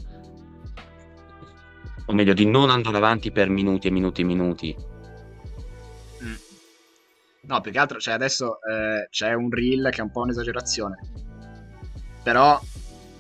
o 2.05 2.13
meglio 2.13 2.33
di 2.33 2.47
non 2.47 2.69
andare 2.69 2.97
avanti 2.97 3.31
per 3.31 3.49
minuti 3.49 3.87
e 3.87 3.91
minuti 3.93 4.23
e 4.23 4.25
minuti 4.25 4.77
mm. 6.21 6.35
no 7.43 7.61
più 7.61 7.71
che 7.71 7.79
altro 7.79 8.01
cioè 8.01 8.15
adesso 8.15 8.59
eh, 8.63 9.07
c'è 9.09 9.35
un 9.35 9.51
reel 9.51 9.89
che 9.93 10.01
è 10.01 10.03
un 10.03 10.11
po' 10.11 10.23
un'esagerazione 10.23 10.99
però 12.25 12.61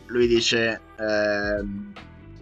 lui 0.07 0.27
dice 0.27 0.81
eh, 0.99 1.65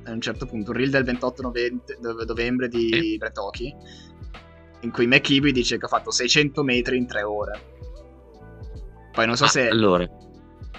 a 0.07 0.11
un 0.11 0.21
certo 0.23 0.47
punto 0.47 0.71
un 0.71 0.79
reel 0.79 0.91
del 0.91 1.05
28 1.05 1.43
novembre, 1.43 1.99
novembre 2.27 2.69
di 2.69 2.89
sì. 2.91 3.17
Bretochi 3.19 3.75
in 4.85 4.91
cui 4.91 5.07
McKibby 5.07 5.51
dice 5.51 5.79
che 5.79 5.87
ha 5.87 5.89
fatto 5.89 6.11
600 6.11 6.63
metri 6.63 6.97
in 6.97 7.07
3 7.07 7.23
ore. 7.23 7.61
Poi 9.13 9.27
non 9.27 9.37
so 9.37 9.45
ah, 9.45 9.49
se... 9.49 9.69
Allora. 9.69 10.09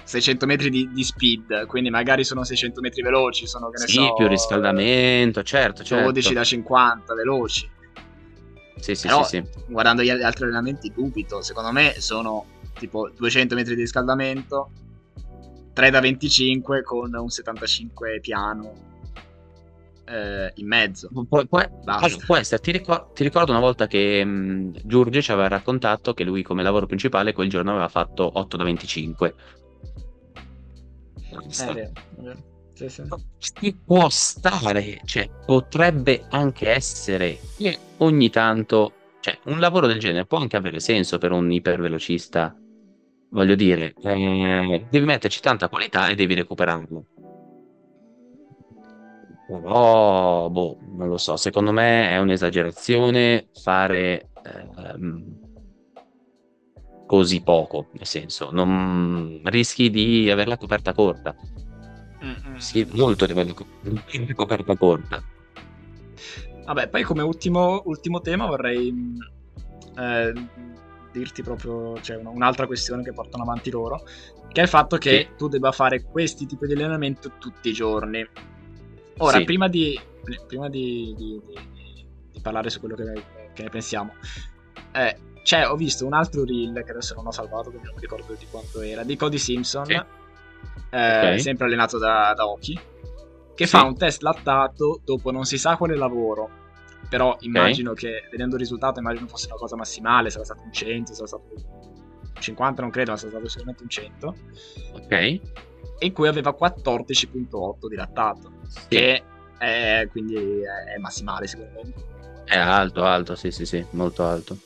600 0.04 0.46
metri 0.46 0.70
di, 0.70 0.88
di, 0.92 1.02
speed, 1.02 1.66
quindi 1.66 1.90
magari 1.90 2.22
sono 2.22 2.44
600 2.44 2.80
metri 2.80 3.02
veloci, 3.02 3.44
sono 3.48 3.70
che 3.70 3.80
ne 3.80 3.88
sì, 3.88 3.94
so... 3.94 4.14
più 4.14 4.28
riscaldamento, 4.28 5.42
certo, 5.42 5.82
certo. 5.82 6.04
12 6.04 6.32
da 6.32 6.44
50 6.44 7.14
veloci. 7.14 7.68
Sì, 8.78 8.94
sì, 8.94 9.08
Però, 9.08 9.24
sì, 9.24 9.42
sì. 9.42 9.62
guardando 9.66 10.02
gli 10.02 10.10
altri 10.10 10.44
allenamenti 10.44 10.92
dubito, 10.94 11.42
secondo 11.42 11.72
me 11.72 11.94
sono 11.98 12.44
tipo 12.78 13.10
200 13.16 13.56
metri 13.56 13.74
di 13.74 13.80
riscaldamento, 13.80 14.70
3 15.72 15.90
da 15.90 15.98
25 15.98 16.82
con 16.84 17.12
un 17.12 17.28
75 17.28 18.20
piano 18.20 18.95
eh, 20.06 20.52
in 20.56 20.66
mezzo. 20.66 21.08
Pu- 21.12 21.26
può, 21.46 21.60
allora, 21.84 22.16
può 22.24 22.36
essere, 22.36 22.60
ti, 22.60 22.72
ricor- 22.72 23.12
ti, 23.12 23.22
ricordo 23.22 23.50
una 23.50 23.60
volta 23.60 23.86
che 23.86 24.24
mh, 24.24 24.80
Giorgio 24.84 25.20
ci 25.20 25.32
aveva 25.32 25.48
raccontato 25.48 26.14
che 26.14 26.24
lui 26.24 26.42
come 26.42 26.62
lavoro 26.62 26.86
principale 26.86 27.32
quel 27.32 27.48
giorno 27.48 27.72
aveva 27.72 27.88
fatto 27.88 28.30
8 28.38 28.56
da 28.56 28.64
25. 28.64 29.34
È 31.28 31.72
vero, 31.74 31.92
vero. 32.18 32.54
Sì, 32.74 32.88
sì. 32.88 33.02
Ci 33.38 33.74
può 33.84 34.08
stare, 34.10 35.00
cioè 35.06 35.30
potrebbe 35.46 36.26
anche 36.28 36.70
essere 36.70 37.38
che 37.56 37.78
ogni 37.98 38.28
tanto, 38.28 38.92
cioè 39.20 39.38
un 39.44 39.58
lavoro 39.58 39.86
del 39.86 39.98
genere 39.98 40.26
può 40.26 40.38
anche 40.38 40.56
avere 40.56 40.78
senso 40.78 41.16
per 41.16 41.32
un 41.32 41.50
ipervelocista, 41.50 42.54
voglio 43.30 43.54
dire, 43.54 43.94
eh, 44.02 44.86
devi 44.90 45.04
metterci 45.06 45.40
tanta 45.40 45.70
qualità 45.70 46.08
e 46.08 46.14
devi 46.14 46.34
recuperarlo. 46.34 47.06
Però, 49.46 50.48
boh, 50.50 50.78
non 50.96 51.08
lo 51.08 51.18
so, 51.18 51.36
secondo 51.36 51.70
me 51.70 52.10
è 52.10 52.18
un'esagerazione 52.18 53.48
fare 53.62 54.30
ehm, 54.42 55.38
così 57.06 57.42
poco, 57.42 57.88
nel 57.92 58.06
senso, 58.06 58.50
non 58.50 59.40
rischi 59.44 59.88
di 59.88 60.28
avere 60.30 60.48
la 60.48 60.58
coperta 60.58 60.92
corta. 60.92 61.34
Sì, 62.56 62.88
molto 62.94 63.26
di 63.26 63.32
avere 63.32 63.48
la 63.48 64.34
coperta 64.34 64.76
corta. 64.76 65.22
Vabbè, 66.64 66.88
poi 66.88 67.02
come 67.04 67.22
ultimo, 67.22 67.82
ultimo 67.84 68.20
tema 68.20 68.46
vorrei 68.46 68.92
eh, 69.96 70.32
dirti 71.12 71.42
proprio 71.42 72.00
cioè, 72.00 72.16
un'altra 72.16 72.66
questione 72.66 73.04
che 73.04 73.12
portano 73.12 73.44
avanti 73.44 73.70
loro, 73.70 74.02
che 74.50 74.60
è 74.60 74.64
il 74.64 74.68
fatto 74.68 74.96
che 74.96 75.28
sì. 75.28 75.36
tu 75.36 75.46
debba 75.46 75.70
fare 75.70 76.02
questi 76.02 76.46
tipi 76.46 76.66
di 76.66 76.72
allenamento 76.72 77.32
tutti 77.38 77.68
i 77.68 77.72
giorni 77.72 78.26
Ora, 79.18 79.38
sì. 79.38 79.44
prima, 79.44 79.68
di, 79.68 79.98
prima 80.46 80.68
di, 80.68 81.14
di, 81.16 81.40
di, 82.32 82.40
parlare 82.40 82.68
su 82.68 82.80
quello 82.80 82.94
che, 82.94 83.22
che 83.54 83.62
ne 83.62 83.68
pensiamo, 83.68 84.14
eh, 84.92 85.16
c'è, 85.42 85.68
ho 85.68 85.76
visto 85.76 86.04
un 86.04 86.12
altro 86.12 86.44
reel 86.44 86.82
che 86.84 86.90
adesso 86.90 87.14
non 87.14 87.26
ho 87.26 87.30
salvato, 87.30 87.70
quindi 87.70 87.86
non 87.86 87.94
mi 87.94 88.00
ricordo 88.00 88.34
di 88.38 88.46
quanto 88.50 88.80
era, 88.82 89.04
di 89.04 89.16
Cody 89.16 89.38
Simpson, 89.38 89.86
sì. 89.86 89.92
eh, 89.92 90.02
okay. 90.90 91.38
sempre 91.40 91.66
allenato 91.66 91.98
da, 91.98 92.34
da 92.36 92.46
Oki, 92.46 92.78
che 93.54 93.64
sì. 93.64 93.70
fa 93.70 93.84
un 93.84 93.96
test 93.96 94.22
lattato 94.22 95.00
dopo 95.02 95.30
non 95.30 95.44
si 95.44 95.56
sa 95.56 95.76
quale 95.76 95.96
lavoro. 95.96 96.64
Però 97.08 97.36
immagino 97.40 97.92
okay. 97.92 98.10
che, 98.10 98.28
vedendo 98.32 98.56
il 98.56 98.60
risultato, 98.60 98.98
immagino 98.98 99.28
fosse 99.28 99.46
una 99.46 99.56
cosa 99.56 99.76
massimale, 99.76 100.28
sarà 100.28 100.44
stato 100.44 100.62
un 100.62 100.72
100, 100.72 101.14
sarà 101.14 101.26
stato 101.28 101.44
50, 102.40 102.82
non 102.82 102.90
credo, 102.90 103.12
ma 103.12 103.16
sarà 103.16 103.30
stato 103.30 103.48
sicuramente 103.48 103.82
un 103.84 103.88
100. 103.88 104.36
Ok 104.94 105.40
in 106.00 106.12
cui 106.12 106.28
aveva 106.28 106.56
14.8 106.58 107.88
di 107.88 107.96
lattato, 107.96 108.52
sì. 108.66 108.80
che 108.88 109.22
è, 109.58 110.06
quindi 110.10 110.60
è 110.62 110.98
massimale 110.98 111.46
sicuramente. 111.46 112.14
È 112.44 112.56
alto, 112.56 113.04
alto, 113.04 113.34
sì, 113.34 113.50
sì, 113.50 113.66
sì, 113.66 113.84
molto 113.90 114.24
alto. 114.24 114.56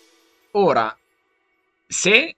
Ora, 0.52 0.94
se 1.86 2.36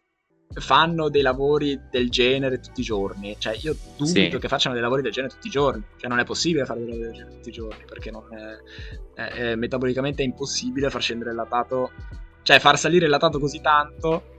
fanno 0.55 1.09
dei 1.09 1.23
lavori 1.23 1.81
del 1.91 2.11
genere 2.11 2.61
tutti 2.61 2.81
i 2.81 2.85
giorni. 2.85 3.37
Cioè, 3.39 3.57
io 3.61 3.75
dubito 3.97 4.37
sì. 4.37 4.39
che 4.39 4.49
facciano 4.49 4.75
dei 4.75 4.83
lavori 4.83 5.03
del 5.03 5.13
genere 5.13 5.33
tutti 5.33 5.47
i 5.47 5.51
giorni. 5.51 5.83
Cioè, 5.97 6.09
non 6.09 6.19
è 6.19 6.25
possibile 6.25 6.65
fare 6.65 6.81
dei 6.81 6.89
lavori 6.89 7.07
del 7.07 7.17
genere 7.17 7.35
tutti 7.37 7.49
i 7.49 7.53
giorni, 7.53 7.85
perché 7.87 8.11
è, 8.11 9.21
è, 9.21 9.29
è, 9.31 9.55
metabolicamente 9.55 10.23
è 10.23 10.27
impossibile 10.27 10.91
far 10.91 11.01
scendere 11.01 11.31
il 11.31 11.37
latato, 11.37 11.91
cioè 12.43 12.59
far 12.59 12.79
salire 12.79 13.07
il 13.07 13.11
latato 13.11 13.39
così 13.39 13.61
tanto 13.61 14.31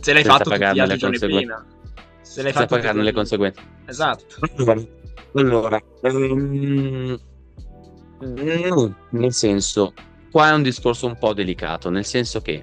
se 0.00 0.12
l'hai 0.12 0.22
Senza 0.22 0.38
fatto 0.38 0.50
tutti 0.50 0.74
gli 0.74 0.78
altri 0.78 0.98
giorni 0.98 1.18
prima. 1.18 1.66
Se 2.28 2.42
l'hai 2.42 2.52
fatto 2.52 2.76
pagarne 2.76 3.02
le 3.02 3.12
conseguenze. 3.12 3.60
Esatto. 3.86 4.36
Allora, 5.32 5.82
um, 6.02 7.18
nel 9.10 9.32
senso, 9.32 9.94
qua 10.30 10.50
è 10.50 10.52
un 10.52 10.62
discorso 10.62 11.06
un 11.06 11.16
po' 11.16 11.32
delicato, 11.32 11.88
nel 11.88 12.04
senso 12.04 12.42
che 12.42 12.62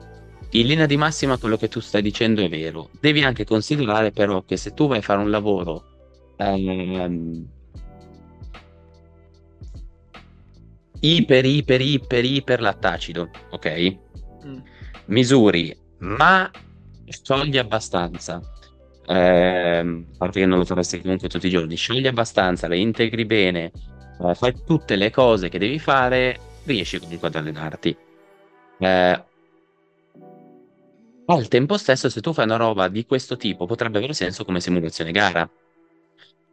in 0.51 0.67
linea 0.67 0.86
di 0.86 0.97
massima 0.97 1.39
quello 1.39 1.58
che 1.58 1.67
tu 1.67 1.80
stai 1.80 2.04
dicendo 2.04 2.41
è 2.41 2.49
vero. 2.49 2.91
Devi 2.99 3.23
anche 3.23 3.43
considerare 3.43 4.12
però 4.12 4.43
che 4.43 4.56
se 4.56 4.75
tu 4.75 4.88
vai 4.88 4.99
a 4.99 5.01
fare 5.01 5.19
un 5.19 5.32
lavoro 5.32 5.84
ehm, 6.38 7.47
iper, 10.99 11.45
iper, 11.45 11.82
iper, 11.82 12.23
iper 12.23 12.62
lattacido, 12.62 13.32
ok? 13.49 13.97
Mm. 14.45 14.58
Misuri, 15.08 15.75
ma 15.99 16.51
sciogli 17.08 17.58
abbastanza. 17.58 18.39
Eh, 19.08 19.78
a 19.78 20.18
parte 20.18 20.39
che 20.39 20.46
non 20.46 20.58
lo 20.58 20.65
faresti 20.65 21.02
comunque 21.02 21.30
tutti 21.30 21.48
i 21.48 21.52
giorni, 21.52 21.76
sciogli 21.76 22.08
abbastanza, 22.08 22.68
le 22.68 22.78
integri 22.78 23.26
bene, 23.26 23.72
eh, 24.22 24.34
fai 24.36 24.54
tutte 24.65 24.96
le 24.96 25.12
cose 25.12 25.50
che 25.50 25.60
devi 25.60 25.80
fare, 25.80 26.39
riesci 26.63 27.00
comunque 27.00 27.28
ad 27.28 27.36
allenarti. 27.36 27.96
Eh, 28.80 29.24
al 31.28 31.48
tempo 31.48 31.78
stesso, 31.78 32.10
se 32.10 32.22
tu 32.22 32.34
fai 32.34 32.46
una 32.46 32.56
roba 32.56 32.88
di 32.88 33.06
questo 33.06 33.36
tipo, 33.36 33.65
potrebbe 33.65 33.98
avere 33.98 34.13
senso 34.13 34.46
come 34.46 34.60
simulazione 34.60 35.12
gara. 35.12 35.50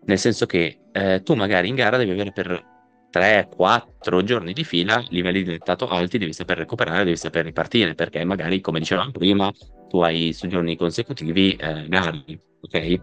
Nel 0.04 0.18
senso 0.18 0.46
che 0.46 0.78
eh, 0.92 1.22
tu 1.22 1.34
magari 1.34 1.68
in 1.68 1.74
gara 1.74 1.96
devi 1.96 2.10
avere 2.10 2.32
per 2.32 2.71
3-4 3.12 4.22
giorni 4.22 4.52
di 4.52 4.64
fila 4.64 5.04
livelli 5.10 5.42
di 5.42 5.50
dettato 5.50 5.88
alti, 5.88 6.18
devi 6.18 6.32
saper 6.32 6.58
recuperare, 6.58 7.04
devi 7.04 7.16
saper 7.16 7.44
ripartire, 7.44 7.94
perché 7.94 8.24
magari, 8.24 8.60
come 8.60 8.78
dicevamo 8.78 9.10
prima, 9.10 9.52
tu 9.88 10.00
hai 10.00 10.32
su 10.32 10.46
giorni 10.48 10.76
consecutivi 10.76 11.54
eh, 11.56 11.86
gare, 11.88 12.24
ok? 12.60 13.00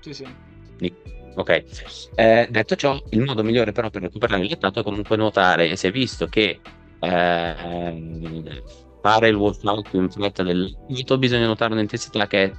Sì, 0.00 0.14
sì. 0.14 0.26
Ok, 1.36 1.64
eh, 2.14 2.48
detto 2.50 2.76
ciò, 2.76 2.98
il 3.10 3.20
modo 3.20 3.42
migliore 3.42 3.70
però 3.72 3.90
per 3.90 4.00
recuperare 4.02 4.40
il 4.40 4.48
dettato 4.48 4.80
è 4.80 4.82
comunque 4.82 5.16
nuotare 5.18 5.68
e 5.68 5.76
si 5.76 5.86
è 5.86 5.90
visto 5.90 6.26
che 6.28 6.60
eh, 6.98 8.62
fare 9.02 9.28
il 9.28 9.34
workout 9.34 9.92
in 9.92 10.10
fretta 10.10 10.42
del 10.42 10.74
nuoto 10.88 11.18
bisogna 11.18 11.44
nuotare 11.44 11.74
un'intensità 11.74 12.26
che 12.26 12.54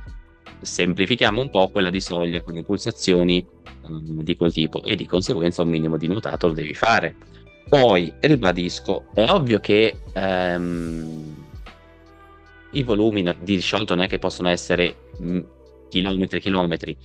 semplifichiamo 0.62 1.42
un 1.42 1.50
po' 1.50 1.70
quella 1.70 1.90
di 1.90 2.02
soglia 2.02 2.42
con 2.42 2.54
le 2.54 2.64
pulsazioni 2.64 3.46
um, 3.84 4.22
di 4.24 4.36
quel 4.36 4.52
tipo 4.52 4.84
e 4.84 4.96
di 4.96 5.06
conseguenza 5.06 5.62
un 5.62 5.70
minimo 5.70 5.98
di 5.98 6.08
nuotato 6.08 6.48
lo 6.48 6.54
devi 6.54 6.74
fare. 6.74 7.16
Poi 7.68 8.14
ribadisco, 8.20 9.08
è 9.14 9.30
ovvio 9.30 9.60
che 9.60 9.98
um, 10.14 11.36
i 12.72 12.84
volumi 12.84 13.36
di 13.42 13.60
sciolto 13.60 13.96
non 13.96 14.06
è 14.06 14.08
che 14.08 14.20
possono 14.20 14.50
essere 14.50 14.96
mm, 15.22 15.40
chilometri 15.90 16.38
e 16.38 16.42
chilometri, 16.42 16.98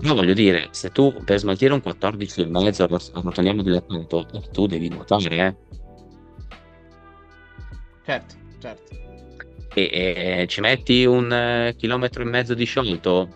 però 0.00 0.14
voglio 0.14 0.32
dire, 0.32 0.68
se 0.70 0.90
tu 0.90 1.14
per 1.24 1.38
smaltire 1.38 1.74
un 1.74 1.82
14,5 1.84 3.10
arrotoliamo 3.12 3.62
dilettante, 3.62 4.26
tu 4.50 4.66
devi 4.66 4.88
nuotare, 4.88 5.36
eh. 5.36 5.56
Certo, 8.04 8.34
certo. 8.58 9.01
E, 9.74 9.90
e 10.42 10.46
ci 10.48 10.60
metti 10.60 11.04
un 11.04 11.32
eh, 11.32 11.74
chilometro 11.76 12.22
e 12.22 12.26
mezzo 12.26 12.54
di 12.54 12.64
sciolto, 12.64 13.28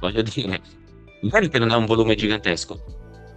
voglio 0.00 0.22
dire, 0.22 0.60
magari 1.22 1.48
che 1.48 1.58
non 1.58 1.70
è 1.70 1.74
un 1.74 1.86
volume 1.86 2.14
gigantesco, 2.14 2.82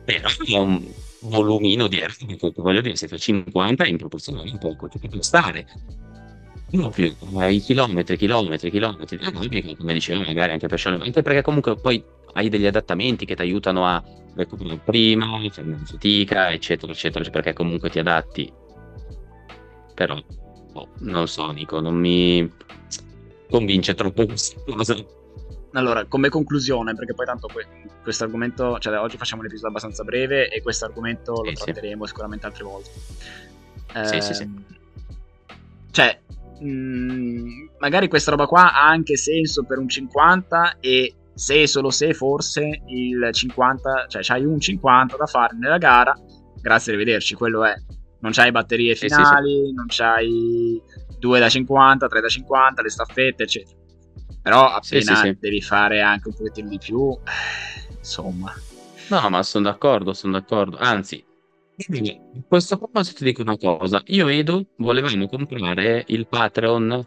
però 0.05 0.29
è 0.47 0.57
un 0.57 0.81
volumino 1.21 1.87
di 1.87 1.97
aereo, 1.97 2.53
voglio 2.55 2.81
dire, 2.81 2.95
se 2.95 3.07
fai 3.07 3.19
50 3.19 3.85
in 3.85 3.97
proporzione 3.97 4.41
un 4.41 4.57
poco, 4.57 4.87
ci 4.89 4.99
può 4.99 5.21
stare. 5.21 5.67
No, 6.71 6.89
più, 6.89 7.13
i 7.49 7.59
chilometri, 7.59 8.15
chilometri, 8.15 8.71
chilometri, 8.71 9.19
come 9.75 9.93
dicevo, 9.93 10.23
magari 10.23 10.53
anche 10.53 10.67
per 10.67 10.81
anche 10.85 11.21
perché 11.21 11.41
comunque 11.41 11.75
poi 11.75 12.01
hai 12.33 12.47
degli 12.47 12.65
adattamenti 12.65 13.25
che 13.25 13.35
ti 13.35 13.41
aiutano 13.41 13.85
a 13.85 14.01
recuperare 14.35 14.79
prima, 14.83 15.37
fare 15.51 15.77
fatica, 15.83 16.49
eccetera, 16.51 16.93
eccetera, 16.93 17.29
perché 17.29 17.51
comunque 17.51 17.89
ti 17.89 17.99
adatti. 17.99 18.51
Però, 19.93 20.17
oh, 20.73 20.87
non 20.99 21.27
so, 21.27 21.51
Nico, 21.51 21.79
non 21.79 21.95
mi 21.95 22.49
convince 23.49 23.93
troppo 23.93 24.25
questa 24.25 24.59
cosa. 24.65 24.95
Allora, 25.73 26.05
come 26.05 26.29
conclusione, 26.29 26.93
perché 26.95 27.13
poi 27.13 27.25
tanto 27.25 27.47
questo 28.03 28.23
argomento, 28.25 28.77
cioè 28.79 28.97
oggi 28.97 29.17
facciamo 29.17 29.41
un 29.41 29.47
episodio 29.47 29.69
abbastanza 29.69 30.03
breve 30.03 30.49
e 30.49 30.61
questo 30.61 30.85
argomento 30.85 31.43
lo 31.43 31.51
tratteremo 31.51 32.03
sì. 32.03 32.09
sicuramente 32.09 32.45
altre 32.45 32.63
volte. 32.63 32.89
Eh, 33.93 34.05
sì, 34.05 34.21
sì, 34.21 34.33
sì. 34.33 34.43
Ehm, 34.43 34.63
cioè, 35.91 36.19
mh, 36.59 36.67
mm, 36.67 37.67
magari 37.79 38.09
questa 38.09 38.31
roba 38.31 38.47
qua 38.47 38.73
ha 38.73 38.87
anche 38.87 39.15
senso 39.15 39.63
per 39.63 39.77
un 39.77 39.87
50 39.87 40.77
e 40.79 41.15
se 41.33 41.65
solo 41.67 41.89
se 41.89 42.13
forse 42.13 42.81
il 42.87 43.29
50, 43.31 44.07
cioè 44.07 44.21
c'hai 44.21 44.45
un 44.45 44.59
50 44.59 45.15
da 45.15 45.25
fare 45.25 45.55
nella 45.57 45.77
gara, 45.77 46.13
grazie, 46.61 46.93
arrivederci, 46.93 47.35
quello 47.35 47.63
è. 47.63 47.73
Non 48.21 48.31
c'hai 48.31 48.51
batterie 48.51 48.95
finali, 48.95 49.51
eh 49.51 49.55
sì, 49.55 49.67
sì. 49.67 49.73
non 49.73 49.85
c'hai 49.87 50.81
2 51.19 51.39
da 51.39 51.49
50, 51.49 52.07
3 52.07 52.21
da 52.21 52.27
50, 52.27 52.81
le 52.81 52.89
staffette, 52.89 53.43
eccetera. 53.43 53.77
Però 54.41 54.71
appena 54.71 55.35
devi 55.39 55.61
fare 55.61 56.01
anche 56.01 56.29
un 56.29 56.35
pochettino 56.35 56.69
di 56.69 56.77
più, 56.79 57.11
eh, 57.11 57.95
insomma. 57.97 58.53
No, 59.09 59.29
ma 59.29 59.43
sono 59.43 59.65
d'accordo, 59.65 60.13
sono 60.13 60.33
d'accordo. 60.33 60.77
Anzi, 60.77 61.23
a 61.75 62.41
questo 62.47 62.77
proposito 62.77 63.17
ti 63.17 63.23
dico 63.25 63.41
una 63.41 63.57
cosa. 63.57 64.01
Io 64.07 64.27
e 64.27 64.37
Edo 64.37 64.65
volevamo 64.77 65.27
comprare 65.27 66.03
il 66.07 66.27
Patreon, 66.27 67.05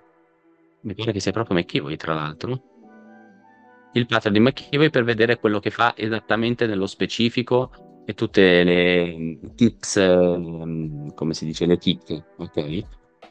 mi 0.82 0.94
pare 0.94 1.12
che 1.12 1.20
sia 1.20 1.32
proprio 1.32 1.56
McKivoy 1.58 1.96
tra 1.96 2.14
l'altro, 2.14 2.62
il 3.94 4.06
Patreon 4.06 4.34
di 4.34 4.40
McKivoy 4.40 4.90
per 4.90 5.04
vedere 5.04 5.38
quello 5.38 5.60
che 5.60 5.70
fa 5.70 5.94
esattamente 5.96 6.66
nello 6.66 6.86
specifico 6.86 7.70
e 8.04 8.14
tutte 8.14 8.62
le 8.62 9.38
tips, 9.54 9.96
ehm, 9.96 11.14
come 11.14 11.34
si 11.34 11.44
dice, 11.44 11.66
le 11.66 11.78
chicche, 11.78 12.24
ok? 12.36 12.84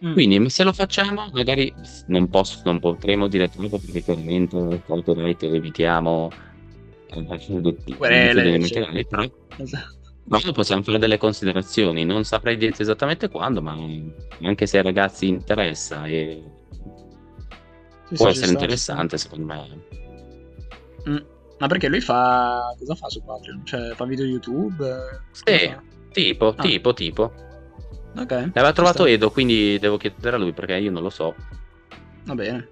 Mm. 0.06 0.14
Quindi 0.14 0.50
se 0.50 0.64
lo 0.64 0.74
facciamo, 0.74 1.30
magari 1.32 1.74
non, 2.08 2.28
posso, 2.30 2.62
non 2.66 2.80
potremo 2.80 3.28
dire 3.28 3.50
troppo 3.50 3.78
perché 3.78 4.02
chiaramente 4.02 4.82
copyright 4.86 5.44
evitiamo 5.44 6.30
eh, 7.08 7.96
querele, 7.96 8.60
però 9.08 9.24
esatto. 9.58 10.02
Ma 10.26 10.40
possiamo 10.54 10.82
fare 10.84 11.00
delle 11.00 11.18
considerazioni, 11.18 12.06
non 12.06 12.24
saprei 12.24 12.56
dirti 12.56 12.82
esattamente 12.82 13.30
quando, 13.30 13.62
ma 13.62 13.78
anche 14.42 14.66
se 14.66 14.78
ai 14.78 14.84
ragazzi 14.84 15.28
interessa 15.28 16.06
e 16.06 16.42
sì, 18.08 18.16
può 18.16 18.32
sì, 18.32 18.38
essere 18.38 18.52
interessante 18.54 19.18
secondo 19.18 19.46
me. 19.46 19.82
Mm. 21.10 21.18
Ma 21.64 21.70
perché 21.70 21.88
lui 21.88 22.02
fa... 22.02 22.76
cosa 22.78 22.94
fa 22.94 23.08
su 23.08 23.24
Patreon? 23.24 23.66
Cioè 23.66 23.96
fa 23.96 24.04
video 24.04 24.26
YouTube? 24.26 24.86
Sì, 25.32 25.74
tipo, 26.12 26.48
ah. 26.48 26.62
tipo, 26.62 26.94
tipo. 26.94 27.34
Ok. 28.18 28.32
L'aveva 28.32 28.74
trovato 28.74 29.06
Edo, 29.06 29.32
quindi 29.32 29.80
devo 29.80 29.96
chiedere 29.96 30.36
a 30.36 30.40
lui 30.40 30.52
perché 30.52 30.74
io 30.74 30.92
non 30.92 31.02
lo 31.02 31.10
so. 31.10 31.34
Va 32.26 32.36
bene. 32.36 32.68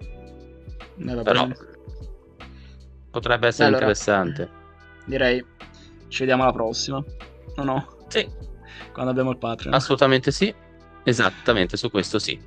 Eh, 0.98 1.14
va 1.14 1.22
Però 1.22 1.40
bene. 1.40 1.56
potrebbe 3.10 3.46
essere 3.46 3.68
allora, 3.68 3.80
interessante. 3.80 4.50
Direi 5.06 5.42
ci 6.08 6.18
vediamo 6.18 6.42
alla 6.42 6.52
prossima. 6.52 7.02
No, 7.56 7.64
no. 7.64 7.86
Sì. 8.08 8.28
Quando 8.92 9.10
abbiamo 9.10 9.30
il 9.30 9.38
Patreon. 9.38 9.72
Assolutamente 9.72 10.30
sì. 10.30 10.54
Esattamente, 11.02 11.78
su 11.78 11.90
questo 11.90 12.18
sì. 12.18 12.38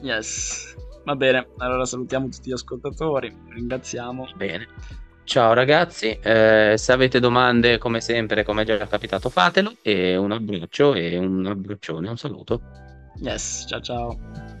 Yes. 0.00 0.76
Va 1.02 1.16
bene, 1.16 1.48
allora 1.56 1.84
salutiamo 1.84 2.28
tutti 2.28 2.50
gli 2.50 2.52
ascoltatori, 2.52 3.36
ringraziamo. 3.48 4.28
Bene. 4.36 4.68
Ciao 5.24 5.52
ragazzi, 5.54 6.18
eh, 6.20 6.74
se 6.76 6.92
avete 6.92 7.20
domande 7.20 7.78
come 7.78 8.00
sempre, 8.00 8.44
come 8.44 8.62
è 8.62 8.64
già 8.64 8.86
capitato, 8.86 9.30
fatelo 9.30 9.76
e 9.82 10.16
un 10.16 10.32
abbraccio 10.32 10.94
e 10.94 11.16
un 11.16 11.46
abbraccione, 11.46 12.08
un 12.08 12.18
saluto. 12.18 12.60
Yes, 13.20 13.64
ciao 13.68 13.80
ciao. 13.80 14.60